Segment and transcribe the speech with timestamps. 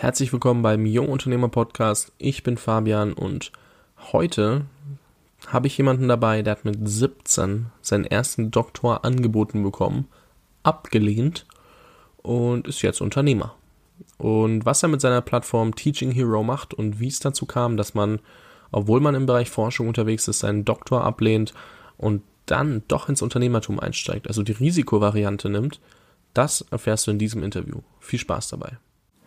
[0.00, 2.12] Herzlich willkommen beim Jungunternehmer Podcast.
[2.18, 3.50] Ich bin Fabian und
[4.12, 4.64] heute
[5.48, 10.06] habe ich jemanden dabei, der hat mit 17 seinen ersten Doktor angeboten bekommen,
[10.62, 11.46] abgelehnt
[12.18, 13.56] und ist jetzt Unternehmer.
[14.18, 17.94] Und was er mit seiner Plattform Teaching Hero macht und wie es dazu kam, dass
[17.94, 18.20] man,
[18.70, 21.54] obwohl man im Bereich Forschung unterwegs ist, seinen Doktor ablehnt
[21.96, 25.80] und dann doch ins Unternehmertum einsteigt, also die Risikovariante nimmt,
[26.34, 27.80] das erfährst du in diesem Interview.
[27.98, 28.78] Viel Spaß dabei.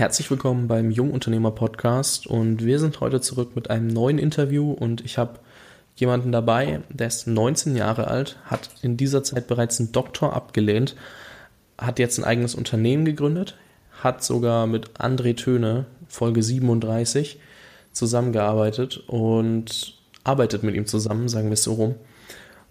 [0.00, 5.04] Herzlich willkommen beim Jungunternehmer Podcast und wir sind heute zurück mit einem neuen Interview und
[5.04, 5.40] ich habe
[5.94, 10.96] jemanden dabei, der ist 19 Jahre alt, hat in dieser Zeit bereits einen Doktor abgelehnt,
[11.76, 13.58] hat jetzt ein eigenes Unternehmen gegründet,
[14.02, 17.38] hat sogar mit André Töne, Folge 37,
[17.92, 21.94] zusammengearbeitet und arbeitet mit ihm zusammen, sagen wir es so rum.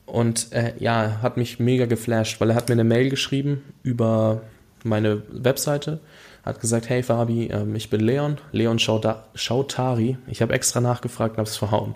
[0.07, 4.41] Und äh, ja, hat mich mega geflasht, weil er hat mir eine Mail geschrieben über
[4.83, 5.99] meine Webseite
[6.43, 10.17] hat gesagt, hey Fabi, ähm, ich bin Leon, Leon Schautari.
[10.27, 11.95] Ich habe extra nachgefragt und habe es verhauen.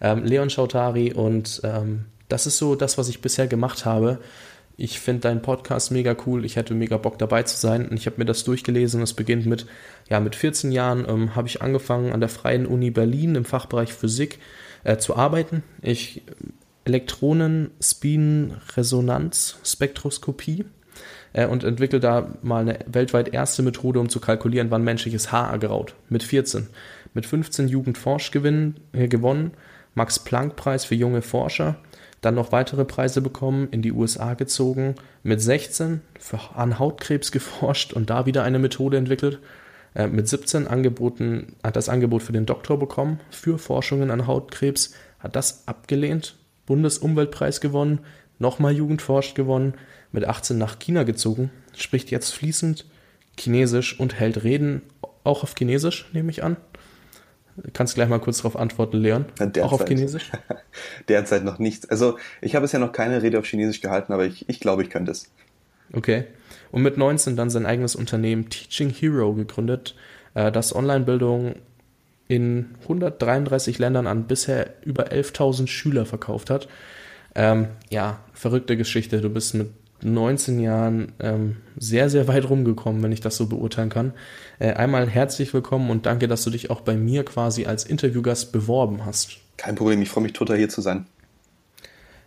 [0.00, 4.18] Ähm, Leon Schautari und ähm, das ist so das, was ich bisher gemacht habe.
[4.76, 6.44] Ich finde deinen Podcast mega cool.
[6.44, 7.86] Ich hätte mega Bock dabei zu sein.
[7.86, 9.02] Und ich habe mir das durchgelesen.
[9.02, 9.66] Es beginnt mit,
[10.08, 13.92] ja, mit 14 Jahren ähm, habe ich angefangen an der Freien Uni Berlin im Fachbereich
[13.92, 14.38] Physik
[14.84, 15.62] äh, zu arbeiten.
[15.82, 16.22] Ich
[16.84, 20.64] Elektronen, Spin, Resonanz, Spektroskopie
[21.32, 25.50] äh, und entwickelt da mal eine weltweit erste Methode, um zu kalkulieren, wann menschliches Haar
[25.50, 25.94] ergraut.
[26.08, 26.68] Mit 14.
[27.14, 29.52] Mit 15 Jugendforsch äh, gewonnen,
[29.94, 31.76] Max-Planck-Preis für junge Forscher,
[32.20, 37.92] dann noch weitere Preise bekommen, in die USA gezogen, mit 16 für, an Hautkrebs geforscht
[37.92, 39.40] und da wieder eine Methode entwickelt.
[39.94, 44.94] Äh, mit 17 angeboten, hat das Angebot für den Doktor bekommen, für Forschungen an Hautkrebs,
[45.18, 46.36] hat das abgelehnt,
[46.66, 48.00] Bundesumweltpreis gewonnen,
[48.38, 49.74] nochmal Jugendforscht gewonnen,
[50.12, 52.84] mit 18 nach China gezogen, spricht jetzt fließend
[53.38, 54.82] Chinesisch und hält Reden
[55.24, 56.56] auch auf Chinesisch, nehme ich an.
[57.72, 59.26] Kannst gleich mal kurz darauf antworten, Leon.
[59.38, 60.30] Derzeit, auch auf Chinesisch?
[61.08, 61.88] Derzeit noch nichts.
[61.88, 64.90] Also ich habe bisher noch keine Rede auf Chinesisch gehalten, aber ich, ich glaube, ich
[64.90, 65.30] könnte es.
[65.92, 66.24] Okay.
[66.70, 69.94] Und mit 19 dann sein eigenes Unternehmen Teaching Hero gegründet,
[70.34, 71.56] äh, das Online-Bildung
[72.28, 76.68] in 133 Ländern an bisher über 11.000 Schüler verkauft hat.
[77.34, 79.20] Ähm, ja, verrückte Geschichte.
[79.20, 79.70] Du bist mit
[80.02, 84.12] 19 Jahren ähm, sehr, sehr weit rumgekommen, wenn ich das so beurteilen kann.
[84.58, 88.52] Äh, einmal herzlich willkommen und danke, dass du dich auch bei mir quasi als Interviewgast
[88.52, 89.38] beworben hast.
[89.56, 91.06] Kein Problem, ich freue mich total hier zu sein.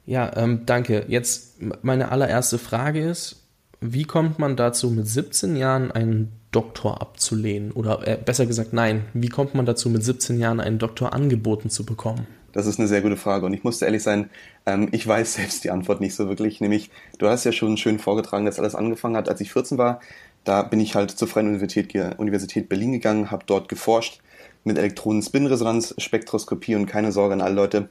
[0.05, 1.05] Ja, ähm, danke.
[1.07, 3.43] Jetzt meine allererste Frage ist,
[3.79, 7.71] wie kommt man dazu, mit 17 Jahren einen Doktor abzulehnen?
[7.71, 11.69] Oder äh, besser gesagt, nein, wie kommt man dazu, mit 17 Jahren einen Doktor angeboten
[11.69, 12.27] zu bekommen?
[12.53, 14.29] Das ist eine sehr gute Frage und ich musste ehrlich sein,
[14.65, 16.61] ähm, ich weiß selbst die Antwort nicht so wirklich.
[16.61, 19.99] Nämlich, du hast ja schon schön vorgetragen, dass alles angefangen hat, als ich 14 war.
[20.45, 24.21] Da bin ich halt zur Freien Universität, Universität Berlin gegangen, habe dort geforscht
[24.63, 27.89] mit Elektronenspinresonanz, Spektroskopie und keine Sorge an alle Leute,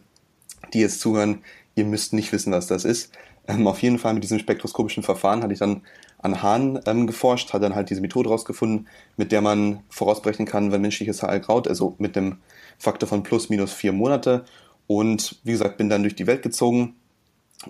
[0.72, 1.42] die jetzt zuhören,
[1.74, 3.12] ihr müsst nicht wissen, was das ist.
[3.48, 5.82] Ähm, auf jeden Fall mit diesem spektroskopischen Verfahren hatte ich dann
[6.18, 8.86] an Haaren ähm, geforscht, hat dann halt diese Methode rausgefunden,
[9.16, 12.38] mit der man vorausberechnen kann, wenn menschliches Haar graut, also mit dem
[12.82, 14.44] Faktor von plus minus vier Monate.
[14.88, 16.96] Und wie gesagt, bin dann durch die Welt gezogen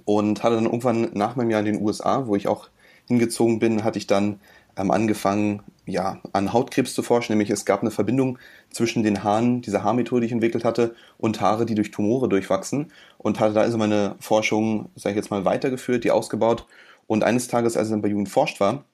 [0.04, 2.70] und hatte dann irgendwann nach meinem Jahr in den USA, wo ich auch
[3.06, 4.40] hingezogen bin, hatte ich dann
[4.76, 8.38] ähm, angefangen, ja, an Hautkrebs zu forschen, nämlich es gab eine Verbindung
[8.70, 12.90] zwischen den Haaren, dieser Haarmethode, die ich entwickelt hatte, und Haare, die durch Tumore durchwachsen
[13.18, 16.66] und hatte da also meine Forschung, sage ich jetzt mal, weitergeführt, die ausgebaut
[17.06, 18.86] und eines Tages, als ich dann bei Jugend forscht war,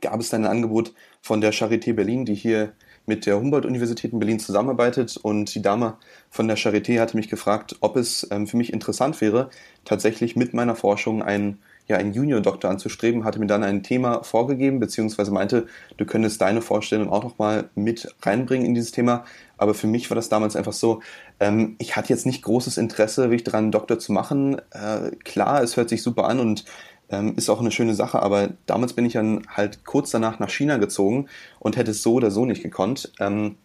[0.00, 2.72] gab es dann ein Angebot von der Charité Berlin, die hier
[3.06, 5.96] mit der Humboldt-Universität in Berlin zusammenarbeitet und die Dame
[6.30, 9.50] von der Charité hatte mich gefragt, ob es ähm, für mich interessant wäre,
[9.84, 14.80] tatsächlich mit meiner Forschung einen, ja, einen Junior-Doktor anzustreben, hatte mir dann ein Thema vorgegeben,
[14.80, 15.66] beziehungsweise meinte,
[15.96, 19.24] du könntest deine Vorstellung auch nochmal mit reinbringen in dieses Thema.
[19.56, 21.00] Aber für mich war das damals einfach so,
[21.40, 24.60] Ähm, ich hatte jetzt nicht großes Interesse, wirklich daran, einen Doktor zu machen.
[24.70, 26.64] Äh, klar, es hört sich super an und
[27.10, 30.50] ähm, ist auch eine schöne Sache, aber damals bin ich dann halt kurz danach nach
[30.50, 31.28] China gezogen
[31.58, 33.12] und hätte es so oder so nicht gekonnt.
[33.20, 33.56] Ähm,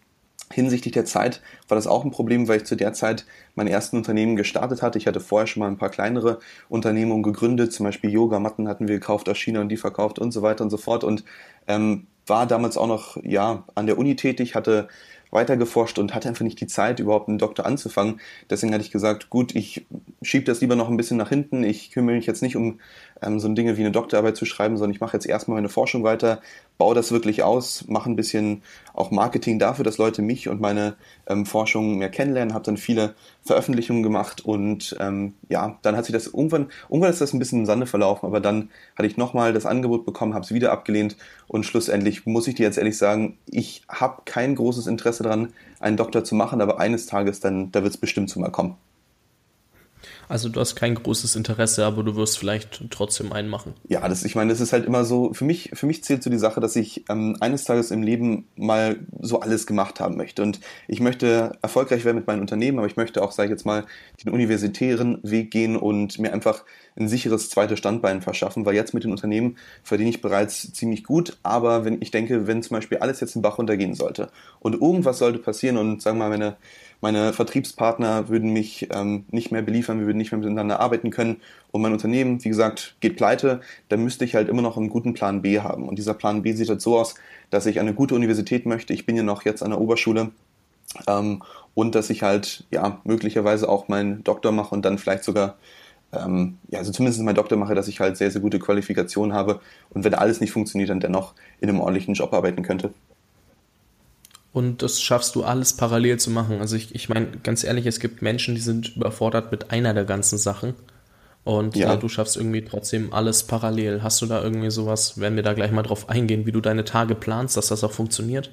[0.52, 3.96] Hinsichtlich der Zeit war das auch ein Problem, weil ich zu der Zeit mein ersten
[3.96, 4.98] Unternehmen gestartet hatte.
[4.98, 8.96] Ich hatte vorher schon mal ein paar kleinere Unternehmungen gegründet, zum Beispiel Yogamatten hatten wir
[8.96, 11.24] gekauft aus China und die verkauft und so weiter und so fort und
[11.68, 14.88] ähm, war damals auch noch ja an der Uni tätig, hatte
[15.30, 18.20] weitergeforscht und hatte einfach nicht die Zeit, überhaupt einen Doktor anzufangen.
[18.48, 19.86] Deswegen hatte ich gesagt, gut, ich
[20.22, 21.62] schiebe das lieber noch ein bisschen nach hinten.
[21.62, 22.80] Ich kümmere mich jetzt nicht um
[23.22, 26.02] ähm, so Dinge wie eine Doktorarbeit zu schreiben, sondern ich mache jetzt erstmal meine Forschung
[26.02, 26.40] weiter,
[26.80, 28.62] baue das wirklich aus, mache ein bisschen
[28.94, 30.96] auch Marketing dafür, dass Leute mich und meine
[31.26, 36.14] ähm, Forschung mehr kennenlernen, habe dann viele Veröffentlichungen gemacht und ähm, ja, dann hat sich
[36.14, 39.52] das irgendwann, irgendwann ist das ein bisschen im Sande verlaufen, aber dann hatte ich nochmal
[39.52, 41.18] das Angebot bekommen, habe es wieder abgelehnt
[41.48, 45.98] und schlussendlich muss ich dir jetzt ehrlich sagen, ich habe kein großes Interesse daran, einen
[45.98, 48.76] Doktor zu machen, aber eines Tages dann, da wird es bestimmt zu mal kommen.
[50.30, 53.74] Also du hast kein großes Interesse, aber du wirst vielleicht trotzdem einen machen.
[53.88, 56.30] Ja, das, ich meine, das ist halt immer so, für mich, für mich zählt so
[56.30, 60.42] die Sache, dass ich ähm, eines Tages im Leben mal so alles gemacht haben möchte.
[60.44, 63.66] Und ich möchte erfolgreich werden mit meinem Unternehmen, aber ich möchte auch, sage ich jetzt
[63.66, 63.86] mal,
[64.24, 66.64] den universitären Weg gehen und mir einfach
[66.96, 71.38] ein sicheres zweites Standbein verschaffen, weil jetzt mit den Unternehmen verdiene ich bereits ziemlich gut,
[71.42, 75.18] aber wenn ich denke, wenn zum Beispiel alles jetzt den Bach runtergehen sollte und irgendwas
[75.18, 76.56] sollte passieren und sagen wir mal, meine
[77.00, 81.40] meine Vertriebspartner würden mich ähm, nicht mehr beliefern, wir würden nicht mehr miteinander arbeiten können
[81.70, 85.14] und mein Unternehmen, wie gesagt, geht pleite, dann müsste ich halt immer noch einen guten
[85.14, 85.88] Plan B haben.
[85.88, 87.14] Und dieser Plan B sieht halt so aus,
[87.48, 88.92] dass ich eine gute Universität möchte.
[88.92, 90.30] Ich bin ja noch jetzt an der Oberschule.
[91.06, 91.42] Ähm,
[91.74, 95.56] und dass ich halt ja möglicherweise auch meinen Doktor mache und dann vielleicht sogar
[96.12, 99.60] ähm, ja, also zumindest meinen Doktor mache, dass ich halt sehr, sehr gute Qualifikation habe
[99.90, 102.92] und wenn alles nicht funktioniert, dann dennoch in einem ordentlichen Job arbeiten könnte.
[104.52, 106.60] Und das schaffst du alles parallel zu machen.
[106.60, 110.04] Also ich, ich meine, ganz ehrlich, es gibt Menschen, die sind überfordert mit einer der
[110.04, 110.74] ganzen Sachen.
[111.44, 111.94] Und ja.
[111.94, 114.02] äh, du schaffst irgendwie trotzdem alles parallel.
[114.02, 116.84] Hast du da irgendwie sowas, werden wir da gleich mal drauf eingehen, wie du deine
[116.84, 118.50] Tage planst, dass das auch funktioniert?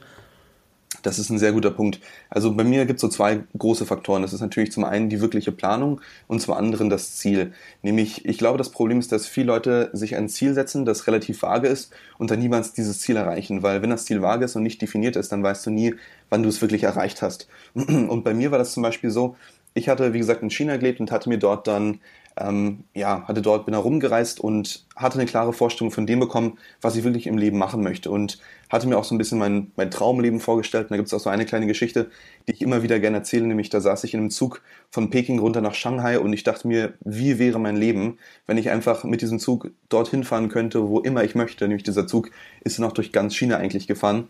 [1.01, 1.99] Das ist ein sehr guter Punkt.
[2.29, 4.21] Also bei mir gibt es so zwei große Faktoren.
[4.21, 7.53] Das ist natürlich zum einen die wirkliche Planung und zum anderen das Ziel.
[7.81, 11.41] Nämlich, ich glaube, das Problem ist, dass viele Leute sich ein Ziel setzen, das relativ
[11.41, 13.63] vage ist und dann niemals dieses Ziel erreichen.
[13.63, 15.95] Weil wenn das Ziel vage ist und nicht definiert ist, dann weißt du nie,
[16.29, 17.47] wann du es wirklich erreicht hast.
[17.73, 19.35] Und bei mir war das zum Beispiel so,
[19.73, 21.99] ich hatte, wie gesagt, in China gelebt und hatte mir dort dann
[22.39, 26.95] ähm, ja, hatte dort, bin herumgereist und hatte eine klare Vorstellung von dem bekommen, was
[26.95, 28.11] ich wirklich im Leben machen möchte.
[28.11, 28.39] Und
[28.69, 30.85] hatte mir auch so ein bisschen mein, mein Traumleben vorgestellt.
[30.85, 32.09] Und da gibt es auch so eine kleine Geschichte,
[32.47, 35.39] die ich immer wieder gerne erzähle, nämlich da saß ich in einem Zug von Peking
[35.39, 39.21] runter nach Shanghai und ich dachte mir, wie wäre mein Leben, wenn ich einfach mit
[39.21, 41.67] diesem Zug dorthin fahren könnte, wo immer ich möchte.
[41.67, 42.31] Nämlich dieser Zug
[42.61, 44.27] ist dann auch durch ganz China eigentlich gefahren.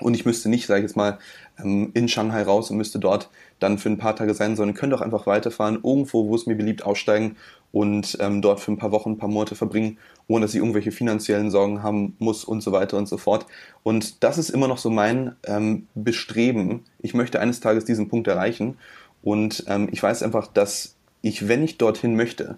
[0.00, 1.18] Und ich müsste nicht, sage ich jetzt mal,
[1.58, 4.96] ähm, in Shanghai raus und müsste dort dann für ein paar Tage sein, sondern könnte
[4.96, 7.36] auch einfach weiterfahren, irgendwo, wo es mir beliebt, aussteigen
[7.72, 10.92] und ähm, dort für ein paar Wochen, ein paar Monate verbringen, ohne dass ich irgendwelche
[10.92, 13.46] finanziellen Sorgen haben muss und so weiter und so fort.
[13.82, 16.84] Und das ist immer noch so mein ähm, Bestreben.
[17.00, 18.78] Ich möchte eines Tages diesen Punkt erreichen
[19.22, 22.56] und ähm, ich weiß einfach, dass ich, wenn ich dorthin möchte,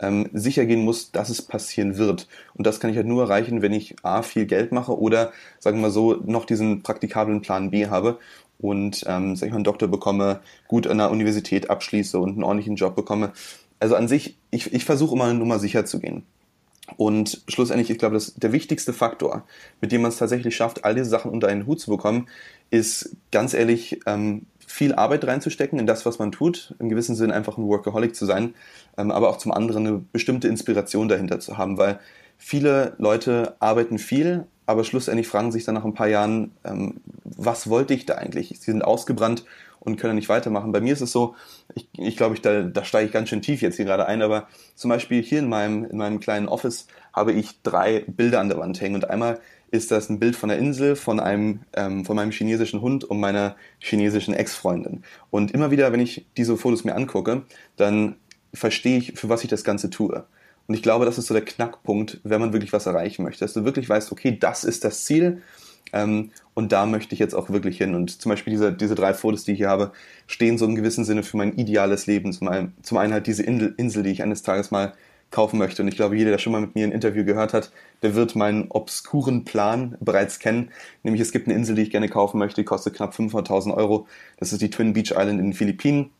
[0.00, 2.26] ähm, sicher gehen muss, dass es passieren wird.
[2.54, 5.78] Und das kann ich halt nur erreichen, wenn ich A, viel Geld mache oder, sagen
[5.78, 8.18] wir mal so, noch diesen praktikablen Plan B habe
[8.60, 12.44] und, ähm, sag ich mal, einen Doktor bekomme, gut an der Universität abschließe und einen
[12.44, 13.32] ordentlichen Job bekomme.
[13.78, 16.24] Also an sich, ich, ich versuche immer eine Nummer sicher zu gehen.
[16.96, 19.44] Und schlussendlich, ich glaube, dass der wichtigste Faktor,
[19.80, 22.28] mit dem man es tatsächlich schafft, all diese Sachen unter einen Hut zu bekommen,
[22.70, 27.30] ist ganz ehrlich ähm, viel Arbeit reinzustecken in das, was man tut, im gewissen Sinn
[27.30, 28.54] einfach ein Workaholic zu sein,
[28.96, 31.98] ähm, aber auch zum anderen eine bestimmte Inspiration dahinter zu haben, weil
[32.40, 37.68] viele Leute arbeiten viel, aber schlussendlich fragen sich dann nach ein paar Jahren, ähm, was
[37.68, 38.48] wollte ich da eigentlich?
[38.48, 39.44] Sie sind ausgebrannt
[39.78, 40.72] und können nicht weitermachen.
[40.72, 41.34] Bei mir ist es so,
[41.74, 44.22] ich, ich glaube, ich, da, da steige ich ganz schön tief jetzt hier gerade ein,
[44.22, 48.48] aber zum Beispiel hier in meinem, in meinem kleinen Office habe ich drei Bilder an
[48.48, 52.04] der Wand hängen und einmal ist das ein Bild von der Insel, von einem, ähm,
[52.04, 55.04] von meinem chinesischen Hund und meiner chinesischen Ex-Freundin.
[55.30, 57.42] Und immer wieder, wenn ich diese Fotos mir angucke,
[57.76, 58.16] dann
[58.52, 60.24] verstehe ich, für was ich das Ganze tue.
[60.70, 63.54] Und ich glaube, das ist so der Knackpunkt, wenn man wirklich was erreichen möchte, dass
[63.54, 65.42] du wirklich weißt, okay, das ist das Ziel
[65.92, 67.96] ähm, und da möchte ich jetzt auch wirklich hin.
[67.96, 69.90] Und zum Beispiel diese, diese drei Fotos, die ich hier habe,
[70.28, 72.32] stehen so im gewissen Sinne für mein ideales Leben.
[72.32, 74.92] Zum einen, zum einen halt diese Insel, die ich eines Tages mal
[75.32, 75.82] kaufen möchte.
[75.82, 77.72] Und ich glaube, jeder, der schon mal mit mir ein Interview gehört hat,
[78.02, 80.70] der wird meinen obskuren Plan bereits kennen.
[81.02, 84.06] Nämlich es gibt eine Insel, die ich gerne kaufen möchte, die kostet knapp 500.000 Euro.
[84.38, 86.10] Das ist die Twin Beach Island in den Philippinen.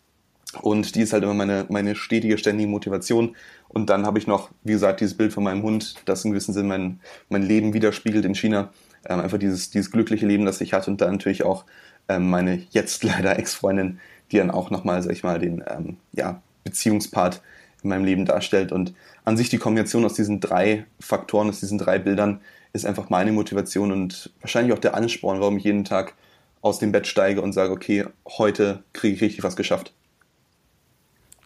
[0.63, 3.37] Und die ist halt immer meine, meine stetige, ständige Motivation.
[3.69, 6.55] Und dann habe ich noch, wie gesagt, dieses Bild von meinem Hund, das in gewissem
[6.55, 8.73] Sinn mein, mein Leben widerspiegelt in China.
[9.09, 10.91] Ähm, einfach dieses, dieses glückliche Leben, das ich hatte.
[10.91, 11.65] Und dann natürlich auch
[12.09, 14.01] ähm, meine jetzt leider Ex-Freundin,
[14.33, 17.43] die dann auch nochmal, sag ich mal, den ähm, ja, Beziehungspart
[17.83, 18.73] in meinem Leben darstellt.
[18.73, 18.93] Und
[19.25, 22.41] an sich die Kombination aus diesen drei Faktoren, aus diesen drei Bildern,
[22.73, 26.15] ist einfach meine Motivation und wahrscheinlich auch der Ansporn, warum ich jeden Tag
[26.61, 29.93] aus dem Bett steige und sage, okay, heute kriege ich richtig was geschafft.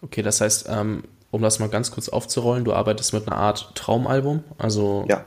[0.05, 3.73] Okay, das heißt, ähm, um das mal ganz kurz aufzurollen, du arbeitest mit einer Art
[3.75, 5.25] Traumalbum, also ja.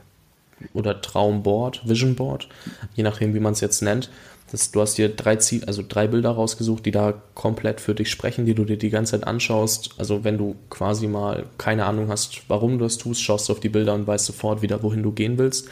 [0.72, 2.48] oder Traumboard, Vision Board,
[2.94, 4.10] je nachdem, wie man es jetzt nennt.
[4.50, 8.10] Das, du hast dir drei Ziel, also drei Bilder rausgesucht, die da komplett für dich
[8.10, 9.90] sprechen, die du dir die ganze Zeit anschaust.
[9.98, 13.60] Also wenn du quasi mal keine Ahnung hast, warum du das tust, schaust du auf
[13.60, 15.68] die Bilder und weißt sofort wieder, wohin du gehen willst.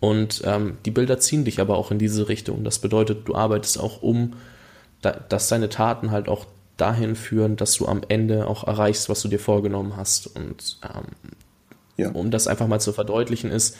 [0.00, 2.64] Und ähm, die Bilder ziehen dich aber auch in diese Richtung.
[2.64, 4.34] Das bedeutet, du arbeitest auch um,
[5.00, 6.44] da, dass deine Taten halt auch
[6.78, 10.26] dahin führen, dass du am Ende auch erreichst, was du dir vorgenommen hast.
[10.28, 11.34] Und ähm,
[11.96, 12.10] ja.
[12.10, 13.76] um das einfach mal zu verdeutlichen, ist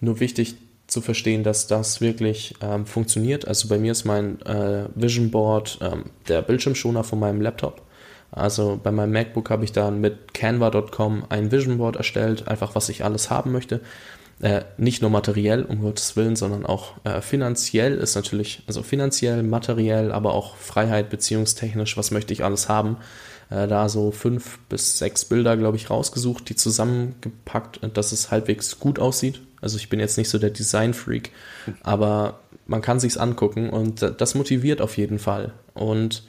[0.00, 3.48] nur wichtig, zu verstehen, dass das wirklich ähm, funktioniert.
[3.48, 7.82] Also bei mir ist mein äh, Vision Board ähm, der Bildschirmschoner von meinem Laptop.
[8.30, 12.88] Also bei meinem MacBook habe ich dann mit canva.com ein Vision Board erstellt, einfach was
[12.88, 13.80] ich alles haben möchte.
[14.40, 19.42] Äh, nicht nur materiell, um Gottes Willen, sondern auch äh, finanziell ist natürlich, also finanziell,
[19.42, 22.98] materiell, aber auch Freiheit, beziehungstechnisch, was möchte ich alles haben.
[23.48, 28.78] Äh, da so fünf bis sechs Bilder, glaube ich, rausgesucht, die zusammengepackt, dass es halbwegs
[28.78, 29.40] gut aussieht.
[29.62, 31.30] Also ich bin jetzt nicht so der Design-Freak,
[31.82, 35.54] aber man kann sich's angucken und das motiviert auf jeden Fall.
[35.72, 36.24] Und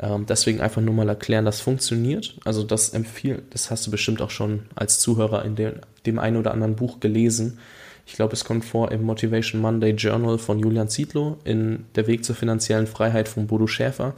[0.00, 2.36] ähm, deswegen einfach nur mal erklären, das funktioniert.
[2.44, 5.74] Also das empfiehlt, das hast du bestimmt auch schon als Zuhörer in dem,
[6.06, 7.58] dem einen oder anderen Buch gelesen.
[8.06, 12.24] Ich glaube, es kommt vor im Motivation Monday Journal von Julian Zietlow, in Der Weg
[12.24, 14.14] zur finanziellen Freiheit von Bodo Schäfer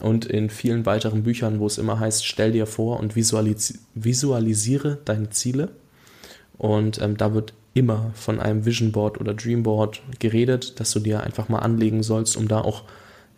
[0.00, 4.98] und in vielen weiteren Büchern, wo es immer heißt, stell dir vor und visualis visualisiere
[5.04, 5.70] deine Ziele.
[6.58, 11.00] Und ähm, da wird immer von einem Vision Board oder Dream Board geredet, dass du
[11.00, 12.84] dir einfach mal anlegen sollst, um da auch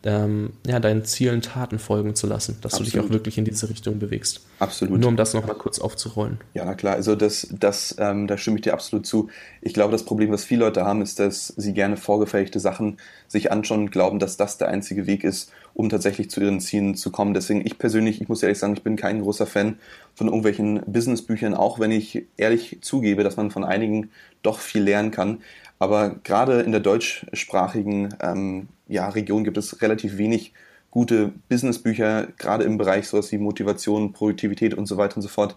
[0.04, 2.94] ähm, ja, deinen Zielen Taten folgen zu lassen, dass Absolut.
[2.94, 4.40] du dich auch wirklich in diese Richtung bewegst.
[4.60, 5.00] Absolut.
[5.00, 6.38] Nur um das nochmal kurz aufzurollen.
[6.54, 9.28] Ja, na klar, also das, das, ähm, da stimme ich dir absolut zu.
[9.60, 13.50] Ich glaube, das Problem, was viele Leute haben, ist, dass sie gerne vorgefertigte Sachen sich
[13.50, 17.10] anschauen und glauben, dass das der einzige Weg ist, um tatsächlich zu ihren Zielen zu
[17.10, 17.34] kommen.
[17.34, 19.78] Deswegen, ich persönlich, ich muss ehrlich sagen, ich bin kein großer Fan
[20.14, 24.10] von irgendwelchen Businessbüchern, auch wenn ich ehrlich zugebe, dass man von einigen
[24.42, 25.38] doch viel lernen kann.
[25.78, 30.52] Aber gerade in der deutschsprachigen ähm, ja, Region gibt es relativ wenig
[30.90, 35.56] gute Businessbücher, gerade im Bereich sowas wie Motivation, Produktivität und so weiter und so fort,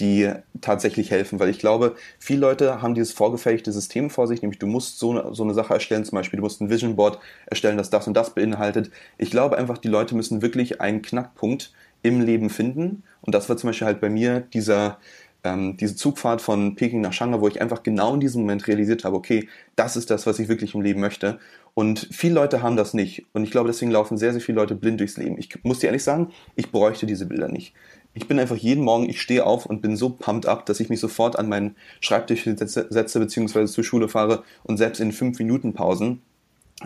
[0.00, 1.38] die tatsächlich helfen.
[1.38, 5.10] Weil ich glaube, viele Leute haben dieses vorgefertigte System vor sich, nämlich du musst so
[5.10, 8.08] eine, so eine Sache erstellen, zum Beispiel du musst ein Vision Board erstellen, das das
[8.08, 8.90] und das beinhaltet.
[9.18, 11.72] Ich glaube einfach, die Leute müssen wirklich einen Knackpunkt
[12.02, 13.02] im Leben finden.
[13.20, 14.98] Und das war zum Beispiel halt bei mir dieser
[15.44, 19.04] ähm, diese Zugfahrt von Peking nach Shanghai, wo ich einfach genau in diesem Moment realisiert
[19.04, 21.38] habe, okay, das ist das, was ich wirklich im Leben möchte.
[21.74, 23.26] Und viele Leute haben das nicht.
[23.32, 25.38] Und ich glaube, deswegen laufen sehr, sehr viele Leute blind durchs Leben.
[25.38, 27.74] Ich muss dir ehrlich sagen, ich bräuchte diese Bilder nicht.
[28.12, 30.88] Ich bin einfach jeden Morgen, ich stehe auf und bin so pumped up, dass ich
[30.88, 35.74] mich sofort an meinen Schreibtisch setze, beziehungsweise zur Schule fahre und selbst in 5 Minuten
[35.74, 36.20] Pausen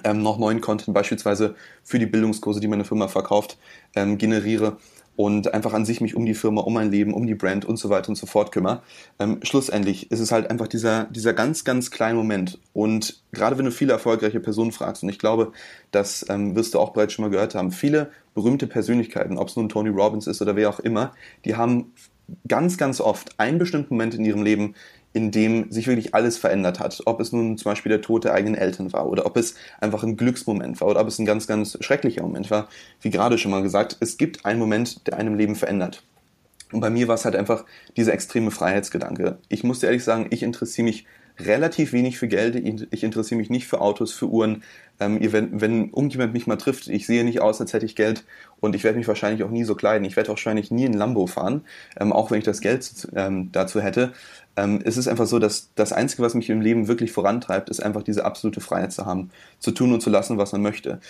[0.02, 3.58] ähm, noch neuen Content beispielsweise für die Bildungskurse, die meine Firma verkauft,
[3.94, 4.76] ähm, generiere
[5.16, 7.76] und einfach an sich mich um die Firma, um mein Leben, um die Brand und
[7.76, 8.82] so weiter und so fort kümmere.
[9.18, 12.58] Ähm, schlussendlich ist es halt einfach dieser, dieser ganz, ganz kleine Moment.
[12.72, 15.52] Und gerade wenn du viele erfolgreiche Personen fragst, und ich glaube,
[15.90, 19.56] das ähm, wirst du auch bereits schon mal gehört haben, viele berühmte Persönlichkeiten, ob es
[19.56, 21.12] nun Tony Robbins ist oder wer auch immer,
[21.44, 21.92] die haben
[22.48, 24.74] ganz, ganz oft einen bestimmten Moment in ihrem Leben,
[25.14, 27.00] in dem sich wirklich alles verändert hat.
[27.06, 30.02] Ob es nun zum Beispiel der Tod der eigenen Eltern war oder ob es einfach
[30.02, 32.68] ein Glücksmoment war oder ob es ein ganz, ganz schrecklicher Moment war.
[33.00, 36.02] Wie gerade schon mal gesagt, es gibt einen Moment, der einem Leben verändert.
[36.72, 37.64] Und bei mir war es halt einfach
[37.96, 39.38] dieser extreme Freiheitsgedanke.
[39.48, 41.06] Ich muss dir ehrlich sagen, ich interessiere mich
[41.38, 42.56] relativ wenig für Geld.
[42.90, 44.62] Ich interessiere mich nicht für Autos, für Uhren.
[45.00, 48.24] Ähm, wenn, wenn irgendjemand mich mal trifft, ich sehe nicht aus, als hätte ich Geld
[48.60, 50.04] und ich werde mich wahrscheinlich auch nie so kleiden.
[50.04, 51.62] Ich werde wahrscheinlich nie in Lambo fahren,
[51.98, 54.12] ähm, auch wenn ich das Geld ähm, dazu hätte
[54.56, 57.82] ähm, es ist einfach so, dass das Einzige, was mich im Leben wirklich vorantreibt, ist
[57.82, 61.00] einfach diese absolute Freiheit zu haben, zu tun und zu lassen, was man möchte.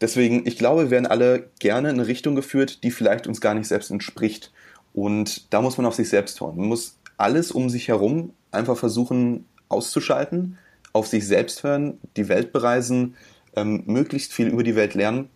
[0.00, 3.54] Deswegen, ich glaube, wir werden alle gerne in eine Richtung geführt, die vielleicht uns gar
[3.54, 4.52] nicht selbst entspricht.
[4.92, 6.56] Und da muss man auf sich selbst hören.
[6.56, 10.58] Man muss alles um sich herum einfach versuchen auszuschalten,
[10.92, 13.14] auf sich selbst hören, die Welt bereisen,
[13.54, 15.28] ähm, möglichst viel über die Welt lernen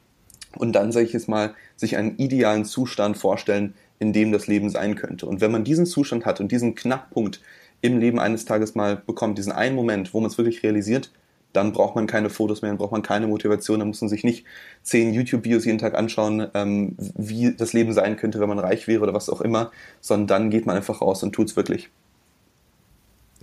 [0.57, 4.71] und dann, sage ich jetzt mal, sich einen idealen Zustand vorstellen, in dem das Leben
[4.71, 5.27] sein könnte.
[5.27, 7.41] Und wenn man diesen Zustand hat und diesen Knackpunkt
[7.81, 11.11] im Leben eines Tages mal bekommt, diesen einen Moment, wo man es wirklich realisiert,
[11.53, 14.25] dann braucht man keine Fotos mehr, dann braucht man keine Motivation, dann muss man sich
[14.25, 14.45] nicht
[14.83, 19.03] zehn YouTube-Videos jeden Tag anschauen, ähm, wie das Leben sein könnte, wenn man reich wäre
[19.03, 19.71] oder was auch immer,
[20.01, 21.91] sondern dann geht man einfach raus und tut es wirklich.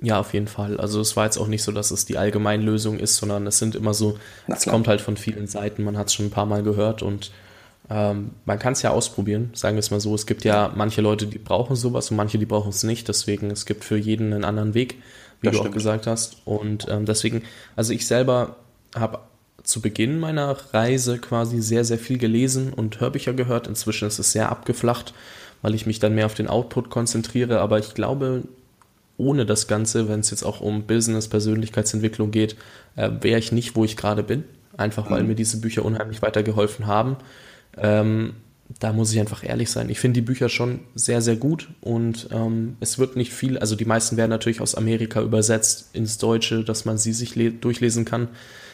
[0.01, 0.79] Ja, auf jeden Fall.
[0.79, 3.75] Also es war jetzt auch nicht so, dass es die Allgemeinlösung ist, sondern es sind
[3.75, 4.17] immer so,
[4.47, 7.31] es kommt halt von vielen Seiten, man hat es schon ein paar Mal gehört und
[7.91, 10.15] Ähm, man kann es ja ausprobieren, sagen wir es mal so.
[10.15, 13.09] Es gibt ja manche Leute, die brauchen sowas und manche, die brauchen es nicht.
[13.09, 14.95] Deswegen, es gibt für jeden einen anderen Weg,
[15.41, 15.69] wie das du stimmt.
[15.69, 16.37] auch gesagt hast.
[16.45, 17.43] Und ähm, deswegen,
[17.75, 18.55] also ich selber
[18.95, 19.19] habe
[19.63, 23.67] zu Beginn meiner Reise quasi sehr, sehr viel gelesen und Hörbücher gehört.
[23.67, 25.13] Inzwischen ist es sehr abgeflacht,
[25.61, 27.59] weil ich mich dann mehr auf den Output konzentriere.
[27.59, 28.43] Aber ich glaube,
[29.17, 32.55] ohne das Ganze, wenn es jetzt auch um Business, Persönlichkeitsentwicklung geht,
[32.95, 34.45] äh, wäre ich nicht, wo ich gerade bin.
[34.77, 35.29] Einfach weil mhm.
[35.29, 37.17] mir diese Bücher unheimlich weitergeholfen haben.
[37.77, 38.33] Ähm,
[38.79, 39.89] da muss ich einfach ehrlich sein.
[39.89, 43.75] Ich finde die Bücher schon sehr, sehr gut und ähm, es wird nicht viel, also
[43.75, 48.29] die meisten werden natürlich aus Amerika übersetzt ins Deutsche, dass man sie sich durchlesen kann,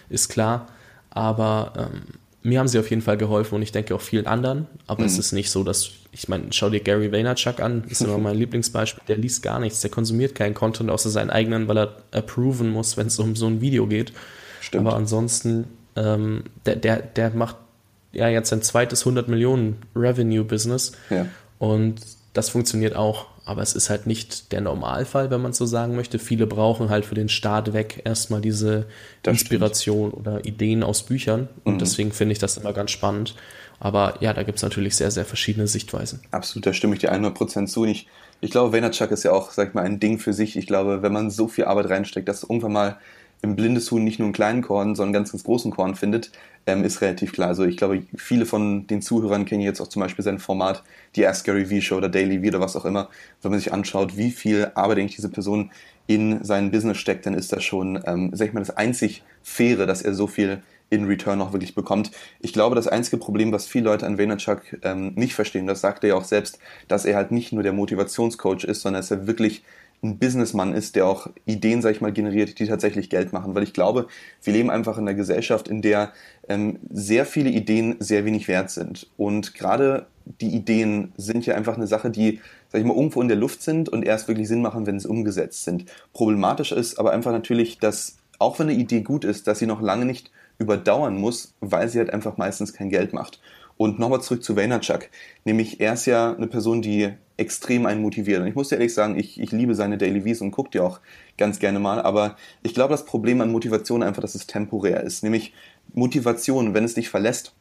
[0.09, 0.67] ist klar.
[1.09, 4.67] Aber ähm, mir haben sie auf jeden Fall geholfen und ich denke auch vielen anderen.
[4.85, 5.07] Aber mhm.
[5.07, 8.35] es ist nicht so, dass, ich meine, schau dir Gary Vaynerchuk an, ist immer mein
[8.37, 9.03] Lieblingsbeispiel.
[9.07, 12.97] Der liest gar nichts, der konsumiert keinen Content außer seinen eigenen, weil er approven muss,
[12.97, 14.13] wenn es um so ein Video geht.
[14.61, 14.87] Stimmt.
[14.87, 17.57] Aber ansonsten, ähm, der, der, der macht
[18.11, 20.93] ja jetzt sein zweites 100 Millionen Revenue-Business.
[21.09, 21.27] Ja.
[21.59, 21.95] Und
[22.33, 23.27] das funktioniert auch.
[23.45, 26.19] Aber es ist halt nicht der Normalfall, wenn man so sagen möchte.
[26.19, 28.87] Viele brauchen halt für den Start weg erstmal diese
[29.23, 30.27] das Inspiration stimmt.
[30.27, 31.47] oder Ideen aus Büchern.
[31.63, 31.79] Und mhm.
[31.79, 33.35] deswegen finde ich das immer ganz spannend.
[33.79, 36.19] Aber ja, da gibt es natürlich sehr, sehr verschiedene Sichtweisen.
[36.31, 37.83] Absolut, da stimme ich dir 100% zu.
[37.83, 38.07] Und ich,
[38.41, 40.57] ich glaube, Vaynerchuk ist ja auch, sag ich mal, ein Ding für sich.
[40.57, 42.97] Ich glaube, wenn man so viel Arbeit reinsteckt, dass irgendwann mal
[43.41, 46.32] im blindes Huhn nicht nur einen kleinen Korn, sondern einen ganz, ganz großen Korn findet,
[46.65, 47.50] ähm, ist relativ klar.
[47.50, 50.84] Also ich glaube, viele von den Zuhörern kennen jetzt auch zum Beispiel sein Format,
[51.15, 53.10] die Ask Gary V Show oder Daily V oder was auch immer.
[53.41, 55.72] Wenn man sich anschaut, wie viel Arbeit eigentlich diese Person
[56.08, 59.86] in sein Business steckt, dann ist das schon, ähm, sag ich mal, das einzig Faire,
[59.86, 62.12] dass er so viel in Return auch wirklich bekommt.
[62.39, 66.03] Ich glaube, das einzige Problem, was viele Leute an Vaynerchuk ähm, nicht verstehen, das sagt
[66.03, 69.27] er ja auch selbst, dass er halt nicht nur der Motivationscoach ist, sondern dass er
[69.27, 69.63] wirklich
[70.03, 73.55] ein Businessmann ist, der auch Ideen, sag ich mal, generiert, die tatsächlich Geld machen.
[73.55, 74.07] Weil ich glaube,
[74.43, 76.13] wir leben einfach in einer Gesellschaft, in der
[76.47, 79.09] ähm, sehr viele Ideen sehr wenig wert sind.
[79.17, 83.27] Und gerade die Ideen sind ja einfach eine Sache, die, sag ich mal, irgendwo in
[83.27, 85.86] der Luft sind und erst wirklich Sinn machen, wenn sie umgesetzt sind.
[86.13, 89.81] Problematisch ist aber einfach natürlich, dass auch wenn eine Idee gut ist, dass sie noch
[89.81, 93.39] lange nicht überdauern muss, weil sie halt einfach meistens kein Geld macht.
[93.77, 95.10] Und nochmal zurück zu Vaynerchuk.
[95.45, 98.41] Nämlich, er ist ja eine Person, die extrem einen motiviert.
[98.41, 100.80] Und ich muss dir ehrlich sagen, ich, ich liebe seine Daily Vs und gucke die
[100.80, 101.00] auch
[101.38, 102.02] ganz gerne mal.
[102.02, 105.23] Aber ich glaube, das Problem an Motivation einfach, dass es temporär ist.
[105.23, 105.54] Nämlich
[105.93, 107.56] Motivation, wenn es dich verlässt,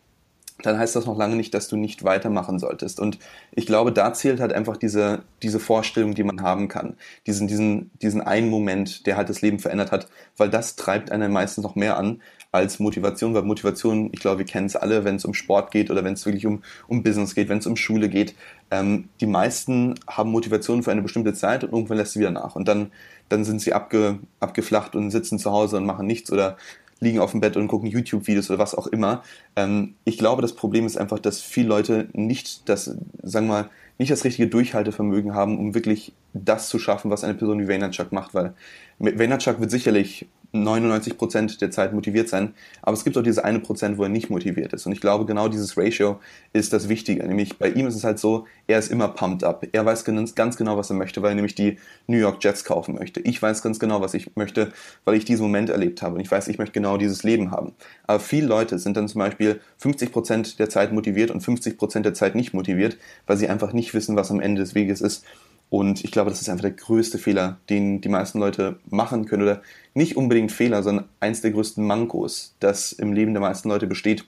[0.66, 3.00] dann heißt das noch lange nicht, dass du nicht weitermachen solltest.
[3.00, 3.18] Und
[3.52, 6.96] ich glaube, da zählt halt einfach diese, diese Vorstellung, die man haben kann.
[7.26, 11.32] Diesen, diesen, diesen einen Moment, der halt das Leben verändert hat, weil das treibt einen
[11.32, 12.20] meistens noch mehr an,
[12.52, 15.90] als Motivation, weil Motivation, ich glaube, wir kennen es alle, wenn es um Sport geht
[15.90, 18.34] oder wenn es wirklich um, um Business geht, wenn es um Schule geht.
[18.70, 22.56] Ähm, die meisten haben Motivation für eine bestimmte Zeit und irgendwann lässt sie wieder nach.
[22.56, 22.90] Und dann,
[23.28, 26.56] dann sind sie abge, abgeflacht und sitzen zu Hause und machen nichts oder
[27.00, 29.22] liegen auf dem Bett und gucken YouTube-Videos oder was auch immer.
[29.54, 33.70] Ähm, ich glaube, das Problem ist einfach, dass viele Leute nicht das, sagen wir mal,
[33.98, 38.12] nicht das richtige Durchhaltevermögen haben, um wirklich das zu schaffen, was eine Person wie Vaynerchuk
[38.12, 38.54] macht, weil
[38.98, 40.26] Vaynerchuk wird sicherlich
[40.62, 42.54] 99 Prozent der Zeit motiviert sein.
[42.82, 44.86] Aber es gibt auch diese eine Prozent, wo er nicht motiviert ist.
[44.86, 46.20] Und ich glaube, genau dieses Ratio
[46.52, 47.26] ist das Wichtige.
[47.26, 49.66] Nämlich bei ihm ist es halt so, er ist immer pumped up.
[49.72, 52.94] Er weiß ganz genau, was er möchte, weil er nämlich die New York Jets kaufen
[52.94, 53.20] möchte.
[53.20, 54.72] Ich weiß ganz genau, was ich möchte,
[55.04, 56.14] weil ich diesen Moment erlebt habe.
[56.14, 57.72] Und ich weiß, ich möchte genau dieses Leben haben.
[58.06, 62.06] Aber viele Leute sind dann zum Beispiel 50 Prozent der Zeit motiviert und 50 Prozent
[62.06, 65.24] der Zeit nicht motiviert, weil sie einfach nicht wissen, was am Ende des Weges ist.
[65.68, 69.42] Und ich glaube, das ist einfach der größte Fehler, den die meisten Leute machen können.
[69.42, 69.62] Oder
[69.94, 74.24] nicht unbedingt Fehler, sondern eins der größten Mankos, das im Leben der meisten Leute besteht.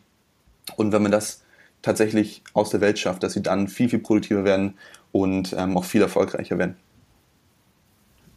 [0.76, 1.44] Und wenn man das
[1.82, 4.74] tatsächlich aus der Welt schafft, dass sie dann viel, viel produktiver werden
[5.12, 6.76] und ähm, auch viel erfolgreicher werden.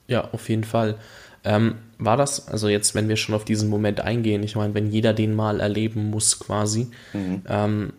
[0.08, 0.98] Ja, auf jeden Fall.
[1.44, 4.92] Ähm, war das, also jetzt, wenn wir schon auf diesen Moment eingehen, ich meine, wenn
[4.92, 7.42] jeder den mal erleben muss quasi, mhm.
[7.48, 7.94] ähm,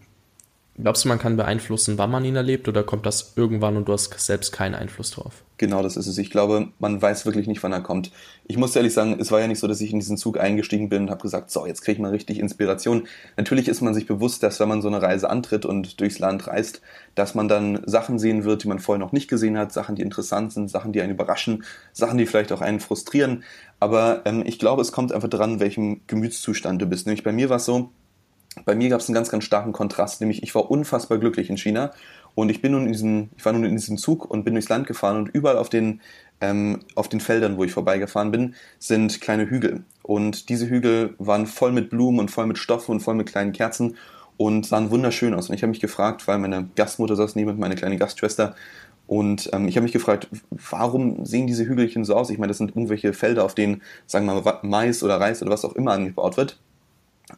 [0.79, 3.93] Glaubst du, man kann beeinflussen, wann man ihn erlebt oder kommt das irgendwann und du
[3.93, 5.45] hast selbst keinen Einfluss drauf?
[5.59, 6.17] Genau, das ist es.
[6.17, 8.11] Ich glaube, man weiß wirklich nicht, wann er kommt.
[8.47, 10.89] Ich muss ehrlich sagen, es war ja nicht so, dass ich in diesen Zug eingestiegen
[10.89, 13.07] bin und habe gesagt, so, jetzt kriege ich mal richtig Inspiration.
[13.37, 16.47] Natürlich ist man sich bewusst, dass wenn man so eine Reise antritt und durchs Land
[16.47, 16.81] reist,
[17.15, 20.03] dass man dann Sachen sehen wird, die man vorher noch nicht gesehen hat, Sachen, die
[20.03, 23.45] interessant sind, Sachen, die einen überraschen, Sachen, die vielleicht auch einen frustrieren.
[23.79, 27.07] Aber ähm, ich glaube, es kommt einfach daran, welchem Gemütszustand du bist.
[27.07, 27.93] Nämlich bei mir war es so,
[28.65, 31.57] bei mir gab es einen ganz, ganz starken Kontrast, nämlich ich war unfassbar glücklich in
[31.57, 31.93] China
[32.35, 34.69] und ich bin nun in diesem, ich war nun in diesem Zug und bin durchs
[34.69, 36.01] Land gefahren und überall auf den,
[36.41, 39.85] ähm, auf den Feldern, wo ich vorbeigefahren bin, sind kleine Hügel.
[40.03, 43.53] Und diese Hügel waren voll mit Blumen und voll mit Stoffen und voll mit kleinen
[43.53, 43.97] Kerzen
[44.37, 45.49] und sahen wunderschön aus.
[45.49, 48.55] Und ich habe mich gefragt, weil meine Gastmutter saß neben meine kleine Gastschwester,
[49.07, 50.29] und ähm, ich habe mich gefragt,
[50.71, 52.31] warum sehen diese Hügelchen so aus?
[52.31, 55.51] Ich meine, das sind irgendwelche Felder, auf denen, sagen wir mal, Mais oder Reis oder
[55.51, 56.59] was auch immer angebaut wird.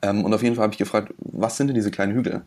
[0.03, 2.43] Ähm, und auf jeden Fall habe ich gefragt, was sind denn diese kleinen Hügel?